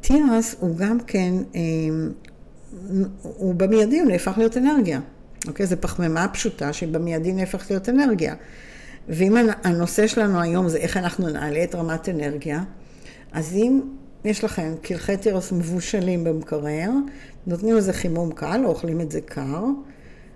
תירס 0.00 0.56
הוא 0.60 0.76
גם 0.76 0.98
כן, 1.06 1.34
אה, 1.54 1.60
הוא 3.22 3.54
במיידי, 3.54 4.00
הוא 4.00 4.08
נהפך 4.08 4.34
להיות 4.38 4.56
אנרגיה. 4.56 5.00
אוקיי? 5.46 5.66
זו 5.66 5.76
פחמימה 5.80 6.28
פשוטה 6.28 6.72
שבמיידי 6.72 7.32
נהפך 7.32 7.70
להיות 7.70 7.88
אנרגיה. 7.88 8.34
ואם 9.08 9.36
הנושא 9.64 10.06
שלנו 10.06 10.40
היום 10.40 10.68
זה 10.68 10.78
איך 10.78 10.96
אנחנו 10.96 11.28
נעלה 11.28 11.64
את 11.64 11.74
רמת 11.74 12.08
אנרגיה, 12.08 12.62
אז 13.32 13.52
אם 13.52 13.80
יש 14.24 14.44
לכם 14.44 14.74
קלחי 14.82 15.16
תירס 15.16 15.52
מבושלים 15.52 16.24
במקרר, 16.24 16.90
נותנים 17.46 17.76
לזה 17.76 17.92
חימום 17.92 18.32
קל, 18.32 18.60
או 18.64 18.70
אוכלים 18.70 19.00
את 19.00 19.10
זה 19.10 19.20
קר, 19.20 19.64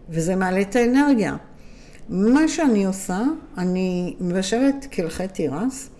וזה 0.09 0.37
מעלה 0.37 0.61
את 0.61 0.77
האנרגיה. 0.77 1.37
מה 2.09 2.49
שאני 2.49 2.85
עושה, 2.85 3.23
אני 3.59 4.16
מבשלת 4.20 4.87
קלחי 4.90 5.29
תירס, 5.29 5.90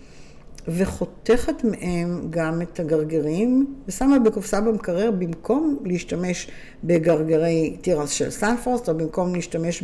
וחותכת 0.67 1.63
מהם 1.63 2.27
גם 2.29 2.61
את 2.61 2.79
הגרגרים, 2.79 3.75
ושמה 3.87 4.19
בקופסה 4.19 4.61
במקרר 4.61 5.11
במקום 5.11 5.77
להשתמש 5.85 6.47
בגרגרי 6.83 7.77
תירס 7.81 8.09
של 8.09 8.29
סנפרוסט, 8.29 8.89
או 8.89 8.97
במקום 8.97 9.35
להשתמש 9.35 9.83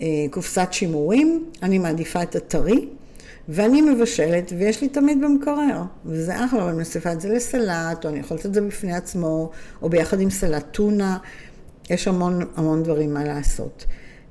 בקופסת 0.00 0.68
שימורים, 0.70 1.44
אני 1.62 1.78
מעדיפה 1.78 2.22
את 2.22 2.36
הטרי. 2.36 2.88
ואני 3.48 3.80
מבשלת, 3.80 4.52
ויש 4.58 4.82
לי 4.82 4.88
תמיד 4.88 5.20
במקרר, 5.20 5.82
וזה 6.06 6.44
אחלה, 6.44 6.64
ואני 6.64 6.78
מוסיפה 6.78 7.12
את 7.12 7.20
זה 7.20 7.28
לסלט, 7.28 8.04
או 8.04 8.10
אני 8.10 8.18
יכולה 8.18 8.38
לעשות 8.38 8.46
את 8.46 8.54
זה 8.54 8.60
בפני 8.60 8.94
עצמו, 8.94 9.50
או 9.82 9.88
ביחד 9.88 10.20
עם 10.20 10.30
סלט 10.30 10.64
טונה, 10.70 11.18
יש 11.90 12.08
המון 12.08 12.40
המון 12.56 12.82
דברים 12.82 13.14
מה 13.14 13.24
לעשות 13.24 13.84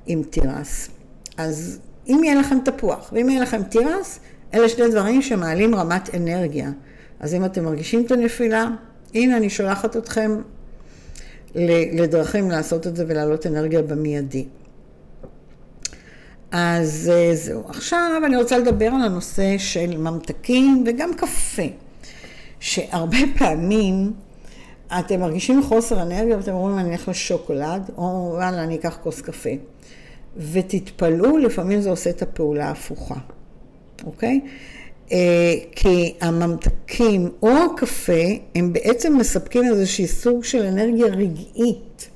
עם 0.06 0.23
תירס. 0.23 0.89
אז 1.38 1.80
אם 2.08 2.21
יהיה 2.23 2.36
לכם 2.36 2.58
תפוח, 2.65 3.10
ואם 3.13 3.30
יהיה 3.30 3.41
לכם 3.41 3.63
תירס, 3.63 4.19
אלה 4.54 4.69
שני 4.69 4.89
דברים 4.89 5.21
שמעלים 5.21 5.76
רמת 5.76 6.15
אנרגיה. 6.15 6.71
אז 7.19 7.34
אם 7.34 7.45
אתם 7.45 7.63
מרגישים 7.63 8.06
את 8.06 8.12
הנפילה, 8.12 8.67
הנה 9.13 9.38
אני 9.38 9.49
שולחת 9.49 9.97
אתכם 9.97 10.41
לדרכים 11.56 12.52
לעשות 12.52 12.88
את 12.88 12.95
זה 12.95 13.06
ולהעלות 13.08 13.47
אנרגיה 13.47 13.82
במיידי. 13.82 14.45
אז 16.54 17.12
אה, 17.13 17.36
זהו. 17.36 17.63
עכשיו 17.68 18.22
אני 18.26 18.36
רוצה 18.38 18.58
לדבר 18.58 18.86
על 18.86 19.02
הנושא 19.02 19.58
של 19.58 19.98
ממתקים 19.98 20.84
וגם 20.88 21.13
קפה, 21.13 21.63
שהרבה 22.60 23.18
פעמים 23.39 24.13
אתם 25.00 25.20
מרגישים 25.20 25.63
חוסר 25.63 26.02
אנרגיה 26.02 26.38
ואתם 26.38 26.54
אומרים 26.54 26.80
אני 26.80 26.92
אלך 26.92 27.08
לשוקולד, 27.08 27.92
או 27.98 28.30
וואלה 28.34 28.63
אני 28.63 28.76
אקח 28.76 28.98
כוס 29.04 29.22
קפה. 29.22 29.50
ותתפלאו, 30.38 31.38
לפעמים 31.38 31.82
זה 31.82 31.89
עושה 31.89 32.10
את 32.10 32.22
הפעולה 32.22 32.68
ההפוכה, 32.68 33.16
אוקיי? 34.06 34.39
אה, 35.12 35.54
כי 35.72 36.13
הממתקים 36.22 37.30
או 37.44 37.50
הקפה 37.50 38.24
הם 38.56 38.74
בעצם 38.74 39.18
מספקים 39.18 39.63
איזושהי 39.63 40.08
סוג 40.08 40.44
של 40.44 40.63
אנרגיה 40.63 41.08
רגעית. 41.08 42.10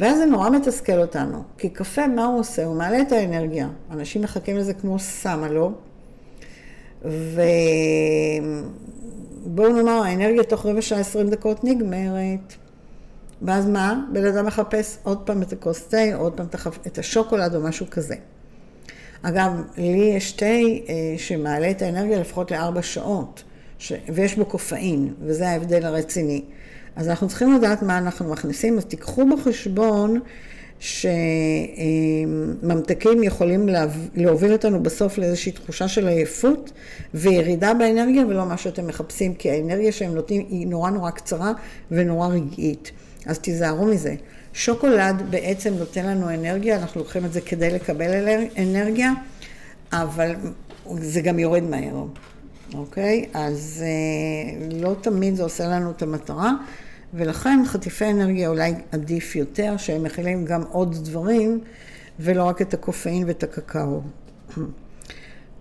ואז 0.00 0.18
זה 0.18 0.26
נורא 0.26 0.50
מתסכל 0.50 0.98
אותנו, 0.98 1.42
כי 1.58 1.68
קפה, 1.68 2.06
מה 2.06 2.24
הוא 2.24 2.40
עושה? 2.40 2.64
הוא 2.64 2.76
מעלה 2.76 3.00
את 3.00 3.12
האנרגיה. 3.12 3.68
אנשים 3.90 4.22
מחכים 4.22 4.56
לזה 4.56 4.74
כמו 4.74 4.98
סמה 4.98 5.48
לו, 5.48 5.72
ובואו 9.44 9.72
נאמר, 9.72 10.02
האנרגיה 10.02 10.44
תוך 10.44 10.66
רבע 10.66 10.82
שעה, 10.82 11.00
עשרים 11.00 11.30
דקות 11.30 11.64
נגמרת. 11.64 12.54
ואז 13.42 13.66
מה? 13.66 14.04
בן 14.12 14.24
אדם 14.24 14.46
מחפש 14.46 14.98
עוד 15.02 15.18
פעם 15.18 15.42
את 15.42 15.52
הכוס 15.52 15.86
תה, 15.88 16.14
עוד 16.14 16.32
פעם 16.32 16.46
את 16.86 16.98
השוקולד 16.98 17.54
או 17.54 17.60
משהו 17.60 17.86
כזה. 17.90 18.14
אגב, 19.22 19.50
לי 19.76 20.12
יש 20.16 20.32
תה 20.32 20.46
אה, 20.46 21.14
שמעלה 21.16 21.70
את 21.70 21.82
האנרגיה 21.82 22.20
לפחות 22.20 22.50
לארבע 22.50 22.82
שעות, 22.82 23.42
ש... 23.78 23.92
ויש 24.14 24.36
בו 24.36 24.44
קופאין, 24.44 25.14
וזה 25.20 25.48
ההבדל 25.48 25.86
הרציני. 25.86 26.44
אז 26.96 27.08
אנחנו 27.08 27.28
צריכים 27.28 27.52
לדעת 27.52 27.82
מה 27.82 27.98
אנחנו 27.98 28.30
מכניסים, 28.30 28.78
אז 28.78 28.84
תיקחו 28.84 29.26
בחשבון 29.26 30.20
שממתקים 32.58 33.22
יכולים 33.22 33.68
להוביל 34.14 34.52
אותנו 34.52 34.82
בסוף 34.82 35.18
לאיזושהי 35.18 35.52
תחושה 35.52 35.88
של 35.88 36.08
עייפות 36.08 36.72
וירידה 37.14 37.74
באנרגיה 37.74 38.26
ולא 38.26 38.46
מה 38.46 38.56
שאתם 38.56 38.86
מחפשים, 38.86 39.34
כי 39.34 39.50
האנרגיה 39.50 39.92
שהם 39.92 40.14
נותנים 40.14 40.46
היא 40.48 40.66
נורא 40.66 40.90
נורא 40.90 41.10
קצרה 41.10 41.52
ונורא 41.90 42.28
רגעית. 42.28 42.90
אז 43.26 43.38
תיזהרו 43.38 43.86
מזה. 43.86 44.14
שוקולד 44.52 45.22
בעצם 45.30 45.74
נותן 45.74 46.06
לנו 46.06 46.30
אנרגיה, 46.30 46.76
אנחנו 46.76 47.00
לוקחים 47.00 47.24
את 47.24 47.32
זה 47.32 47.40
כדי 47.40 47.70
לקבל 47.70 48.28
אנרגיה, 48.58 49.12
אבל 49.92 50.34
זה 51.00 51.20
גם 51.20 51.38
יורד 51.38 51.62
מהר. 51.62 52.04
אוקיי? 52.74 53.24
אז 53.34 53.84
אה, 53.86 54.66
לא 54.80 54.94
תמיד 55.00 55.36
זה 55.36 55.42
עושה 55.42 55.66
לנו 55.68 55.90
את 55.90 56.02
המטרה, 56.02 56.52
ולכן 57.14 57.62
חטיפי 57.66 58.10
אנרגיה 58.10 58.48
אולי 58.48 58.74
עדיף 58.92 59.36
יותר, 59.36 59.76
שהם 59.76 60.02
מכילים 60.02 60.44
גם 60.44 60.62
עוד 60.70 60.94
דברים, 61.04 61.60
ולא 62.20 62.44
רק 62.44 62.62
את 62.62 62.74
הקופאין 62.74 63.24
ואת 63.26 63.42
הקקאו. 63.42 64.00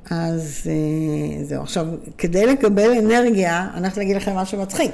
אז 0.10 0.62
אה, 0.70 1.44
זהו. 1.44 1.62
עכשיו, 1.62 1.88
כדי 2.18 2.46
לקבל 2.46 2.92
אנרגיה, 3.00 3.70
אני 3.74 3.80
הולכת 3.80 3.98
להגיד 3.98 4.16
לכם 4.16 4.36
משהו 4.36 4.62
מצחיק. 4.62 4.92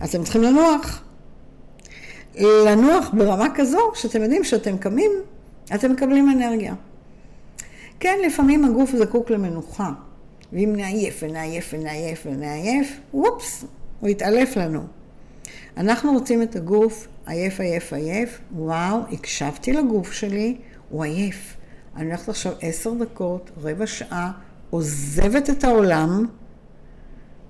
אז 0.00 0.08
אתם 0.08 0.24
צריכים 0.24 0.42
לנוח. 0.42 1.02
לנוח 2.38 3.10
ברמה 3.12 3.46
כזו, 3.54 3.90
שאתם 3.94 4.22
יודעים 4.22 4.44
שאתם 4.44 4.78
קמים, 4.78 5.10
אתם 5.74 5.92
מקבלים 5.92 6.30
אנרגיה. 6.30 6.74
כן, 8.00 8.18
לפעמים 8.26 8.64
הגוף 8.64 8.90
זקוק 8.96 9.30
למנוחה. 9.30 9.90
ואם 10.52 10.72
נעייף 10.76 11.22
ונעייף 11.22 11.74
ונעייף 11.74 12.26
ונעייף, 12.26 13.00
וופס, 13.14 13.64
הוא 14.00 14.08
יתעלף 14.08 14.56
לנו. 14.56 14.82
אנחנו 15.76 16.12
רוצים 16.12 16.42
את 16.42 16.56
הגוף 16.56 17.08
עייף, 17.26 17.60
עייף, 17.60 17.92
עייף, 17.92 18.40
וואו, 18.54 19.00
הקשבתי 19.12 19.72
לגוף 19.72 20.12
שלי, 20.12 20.56
הוא 20.88 21.04
עייף. 21.04 21.56
אני 21.96 22.06
הולכת 22.06 22.28
עכשיו 22.28 22.52
עשר 22.60 22.94
דקות, 22.94 23.50
רבע 23.62 23.86
שעה, 23.86 24.32
עוזבת 24.70 25.50
את 25.50 25.64
העולם, 25.64 26.26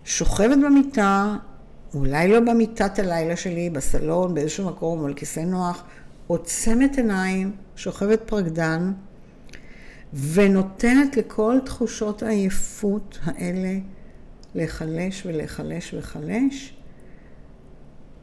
שוכבת 0.05 0.59
במיטה, 0.65 1.37
אולי 1.95 2.29
לא 2.29 2.41
במיטת 2.41 2.99
הלילה 2.99 3.37
שלי, 3.37 3.71
בסלון, 3.71 4.35
באיזשהו 4.35 4.67
מקום, 4.69 5.01
או 5.01 5.07
על 5.07 5.15
כיסא 5.15 5.41
נוח, 5.41 5.85
עוצמת 6.27 6.97
עיניים, 6.97 7.53
שוכבת 7.77 8.21
פרקדן, 8.27 8.93
ונותנת 10.33 11.17
לכל 11.17 11.59
תחושות 11.65 12.23
העייפות 12.23 13.19
האלה 13.25 13.79
להיחלש 14.55 15.27
ולהיחלש 15.27 15.93
ולהיחלש, 15.93 16.75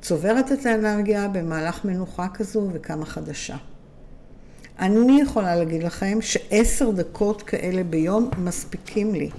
צוברת 0.01 0.51
את 0.51 0.65
האנרגיה 0.65 1.27
במהלך 1.27 1.85
מנוחה 1.85 2.27
כזו 2.33 2.69
וקמה 2.73 3.05
חדשה. 3.05 3.57
אני 4.79 5.21
יכולה 5.21 5.55
להגיד 5.55 5.83
לכם 5.83 6.17
שעשר 6.21 6.91
דקות 6.91 7.41
כאלה 7.41 7.83
ביום 7.83 8.29
מספיקים 8.37 9.15
לי, 9.15 9.29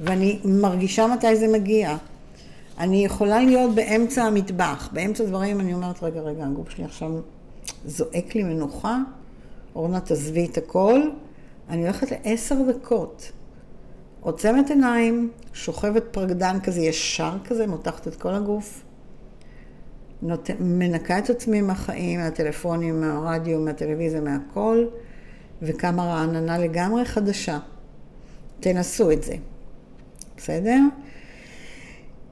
ואני 0.00 0.40
מרגישה 0.44 1.06
מתי 1.06 1.36
זה 1.36 1.48
מגיע. 1.48 1.96
אני 2.78 3.04
יכולה 3.04 3.40
להיות 3.40 3.74
באמצע 3.74 4.22
המטבח, 4.22 4.88
באמצע 4.92 5.24
דברים, 5.24 5.60
אני 5.60 5.74
אומרת, 5.74 6.02
רגע, 6.02 6.20
רגע, 6.20 6.44
הגוף 6.44 6.70
שלי 6.70 6.84
עכשיו 6.84 7.10
זועק 7.86 8.34
לי 8.34 8.42
מנוחה, 8.42 8.98
אורנה, 9.74 10.00
תעזבי 10.00 10.46
את 10.46 10.58
הכל, 10.58 11.10
אני 11.68 11.82
הולכת 11.82 12.12
לעשר 12.12 12.56
דקות. 12.70 13.32
עוצמת 14.20 14.70
עיניים, 14.70 15.30
שוכבת 15.52 16.02
פרקדן 16.10 16.60
כזה 16.60 16.80
ישר 16.80 17.32
כזה, 17.44 17.66
מותחת 17.66 18.08
את 18.08 18.16
כל 18.16 18.34
הגוף, 18.34 18.82
נות... 20.22 20.50
מנקה 20.60 21.18
את 21.18 21.30
עצמי 21.30 21.60
מהחיים, 21.60 22.20
מהטלפונים, 22.20 23.00
מהרדיו, 23.00 23.60
מהטלוויזיה, 23.60 24.20
מהכל, 24.20 24.84
וקמה 25.62 26.04
רעננה 26.04 26.58
לגמרי 26.58 27.04
חדשה. 27.04 27.58
תנסו 28.60 29.10
את 29.10 29.22
זה, 29.22 29.34
בסדר? 30.36 30.78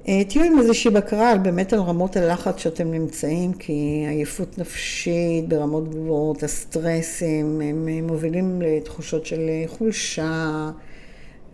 אה, 0.08 0.24
תהיו 0.24 0.44
עם 0.44 0.58
איזושהי 0.58 0.90
בקרה 0.90 1.36
באמת 1.36 1.72
על 1.72 1.80
רמות 1.80 2.16
הלחץ 2.16 2.56
שאתם 2.56 2.90
נמצאים, 2.90 3.52
כי 3.52 4.04
עייפות 4.08 4.58
נפשית 4.58 5.48
ברמות 5.48 5.90
גבוהות, 5.90 6.42
הסטרסים, 6.42 7.60
הם 7.60 7.88
מובילים 8.06 8.62
לתחושות 8.62 9.26
של 9.26 9.50
חולשה, 9.66 10.70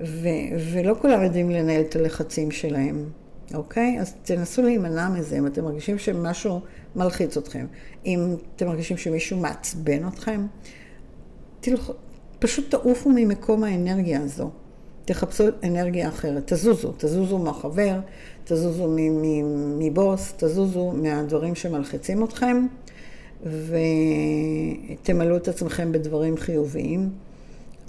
ו- 0.00 0.28
ולא 0.72 0.94
כולם 1.00 1.22
יודעים 1.22 1.50
לנהל 1.50 1.80
את 1.80 1.96
הלחצים 1.96 2.50
שלהם, 2.50 3.04
אוקיי? 3.54 4.00
אז 4.00 4.14
תנסו 4.22 4.62
להימנע 4.62 5.08
מזה, 5.08 5.38
אם 5.38 5.46
אתם 5.46 5.64
מרגישים 5.64 5.98
שמשהו 5.98 6.60
מלחיץ 6.96 7.36
אתכם, 7.36 7.66
אם 8.06 8.36
אתם 8.56 8.66
מרגישים 8.66 8.96
שמישהו 8.96 9.38
מעצבן 9.38 10.08
אתכם, 10.08 10.46
תלכו, 11.60 11.92
פשוט 12.38 12.70
תעופו 12.70 13.10
ממקום 13.14 13.64
האנרגיה 13.64 14.20
הזו. 14.20 14.50
תחפשו 15.04 15.44
אנרגיה 15.64 16.08
אחרת, 16.08 16.52
תזוזו, 16.52 16.92
תזוזו 16.96 17.38
מהחבר, 17.38 18.00
תזוזו 18.44 18.96
מבוס, 19.78 20.32
תזוזו 20.36 20.92
מהדברים 20.92 21.54
שמלחיצים 21.54 22.24
אתכם, 22.24 22.66
ותמלאו 25.02 25.36
את 25.36 25.48
עצמכם 25.48 25.92
בדברים 25.92 26.36
חיוביים, 26.36 27.10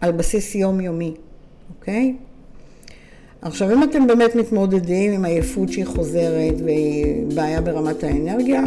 על 0.01 0.11
בסיס 0.11 0.55
יומיומי, 0.55 1.13
אוקיי? 1.69 2.15
עכשיו, 3.41 3.73
אם 3.73 3.83
אתם 3.83 4.07
באמת 4.07 4.35
מתמודדים 4.35 5.11
עם 5.11 5.25
עייפות 5.25 5.69
שהיא 5.69 5.85
חוזרת 5.85 6.53
והיא 6.65 7.25
בעיה 7.35 7.61
ברמת 7.61 8.03
האנרגיה, 8.03 8.63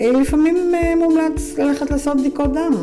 אה, 0.00 0.10
לפעמים 0.10 0.74
אה, 0.74 0.96
מומלץ 0.96 1.58
ללכת 1.58 1.90
לעשות 1.90 2.16
בדיקות 2.20 2.52
דם. 2.52 2.74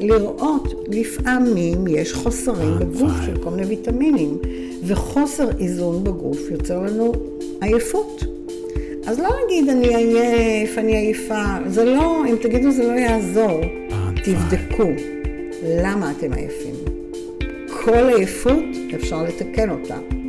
לראות, 0.00 0.86
לפעמים 0.88 1.86
יש 1.88 2.12
חוסרים 2.12 2.78
בגוף 2.78 3.12
של 3.26 3.42
כל 3.42 3.50
מיני 3.50 3.66
ויטמינים, 3.66 4.38
וחוסר 4.86 5.48
איזון 5.58 6.04
בגוף 6.04 6.38
יוצר 6.50 6.82
לנו 6.82 7.12
עייפות. 7.60 8.24
אז 9.06 9.18
לא 9.18 9.28
להגיד 9.40 9.68
אני 9.68 9.96
עייף, 9.96 10.78
אני 10.78 10.96
עייפה, 10.96 11.44
זה 11.66 11.84
לא, 11.84 12.26
אם 12.26 12.36
תגידו 12.42 12.70
זה 12.70 12.84
לא 12.84 12.92
יעזור, 12.92 13.60
תבדקו 14.24 14.90
למה 15.64 16.12
אתם 16.18 16.32
עייפים. 16.32 16.74
כל 17.84 18.08
עייפות 18.16 18.64
אפשר 18.94 19.22
לתקן 19.22 19.70
אותה. 19.70 20.19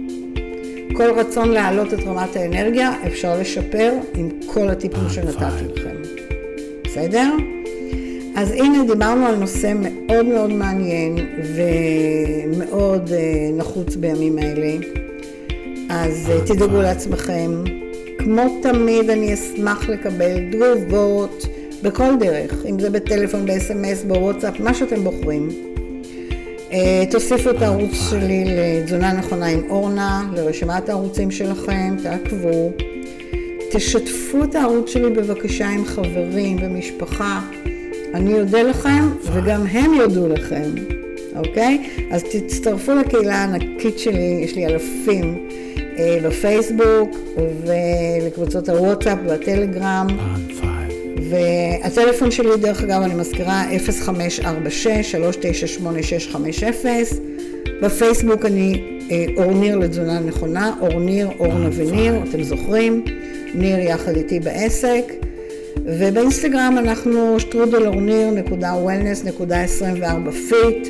כל 1.02 1.20
רצון 1.20 1.50
להעלות 1.50 1.94
את 1.94 2.00
רמת 2.00 2.36
האנרגיה 2.36 2.94
אפשר 3.08 3.40
לשפר 3.40 3.94
עם 4.16 4.30
כל 4.46 4.70
הטיפול 4.70 5.10
שנתתי 5.10 5.64
לכם. 5.76 5.96
בסדר? 6.86 7.34
אז 8.36 8.52
הנה 8.52 8.84
דיברנו 8.88 9.26
על 9.26 9.36
נושא 9.36 9.74
מאוד 9.76 10.26
מאוד 10.26 10.50
מעניין 10.50 11.16
ומאוד 11.56 13.12
אה, 13.12 13.50
נחוץ 13.58 13.96
בימים 13.96 14.38
האלה. 14.38 14.72
אז 15.90 16.30
אה, 16.30 16.46
תדאגו 16.46 16.82
לעצמכם. 16.82 17.64
כמו 18.18 18.60
תמיד 18.64 19.10
אני 19.10 19.34
אשמח 19.34 19.90
לקבל 19.90 20.52
תגובות 20.52 21.46
בכל 21.84 22.16
דרך, 22.20 22.66
אם 22.70 22.80
זה 22.80 22.90
בטלפון, 22.90 23.46
ב-SMS, 23.46 24.08
בוואטסאפ, 24.08 24.60
מה 24.60 24.74
שאתם 24.74 25.04
בוחרים. 25.04 25.71
אה, 26.74 27.04
תוסיפו 27.12 27.50
את 27.50 27.62
הערוץ 27.62 28.10
שלי 28.10 28.44
לתזונה 28.48 29.14
נכונה 29.14 29.46
עם 29.46 29.62
אורנה, 29.70 30.30
לרשימת 30.36 30.90
הערוצים 30.90 31.32
שלכם, 31.32 31.96
תעקבו. 32.04 32.72
תשתפו 33.72 34.44
את 34.44 34.56
הערוץ 34.56 34.90
שלי 34.90 35.10
בבקשה 35.10 35.70
עם 35.70 35.86
חברים 35.86 36.58
ומשפחה. 36.62 37.42
אני 38.14 38.40
אודה 38.40 38.64
לכם 38.64 39.10
וגם 39.24 39.66
הם 39.68 39.94
יודו 39.94 40.28
לכם, 40.28 40.70
אוקיי? 41.36 41.90
אז 42.12 42.24
תצטרפו 42.24 42.92
לקהילה 42.92 43.36
הענקית 43.36 44.00
שלי, 44.00 44.42
יש 44.44 44.56
לי 44.56 44.66
אלפים 44.66 45.48
אה, 45.98 46.18
בפייסבוק 46.24 47.10
ולקבוצות 47.66 48.70
הוואטסאפ 48.70 49.20
והטלגרם. 49.28 50.08
והטלפון 51.32 52.32
שלי, 52.32 52.58
דרך 52.58 52.84
אגב, 52.84 53.02
אני 53.02 53.14
מזכירה, 53.14 53.64
0546-398-650. 53.70 53.76
בפייסבוק 57.82 58.46
אני 58.46 59.00
אה, 59.12 59.26
אורניר 59.38 59.78
לתזונה 59.78 60.20
נכונה, 60.20 60.74
אורניר, 60.82 61.30
אורנה 61.40 61.70
וניר, 61.76 62.16
אתם 62.30 62.44
זוכרים? 62.44 63.06
ניר 63.54 63.80
יחד 63.80 64.16
איתי 64.16 64.40
בעסק. 64.40 65.14
ובאינסטגרם 65.86 66.76
אנחנו 66.78 67.40
שטרודל 67.40 67.88
אורניר. 67.88 68.83
wellness.24 68.83 70.32
fit. 70.32 70.88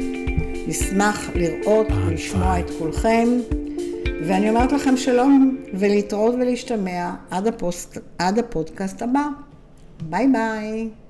נשמח 0.67 1.29
לראות 1.35 1.87
ולשמוע 2.07 2.59
את 2.59 2.69
כולכם. 2.79 3.27
ואני 4.23 4.49
אומרת 4.49 4.71
לכם 4.71 4.97
שלום, 4.97 5.57
ולהתראות 5.73 6.35
ולהשתמע 6.35 7.11
עד, 7.31 7.47
הפוסט, 7.47 7.97
עד 8.17 8.39
הפודקאסט 8.39 9.01
הבא. 9.01 9.50
Bye 10.01 10.27
bye. 10.27 11.00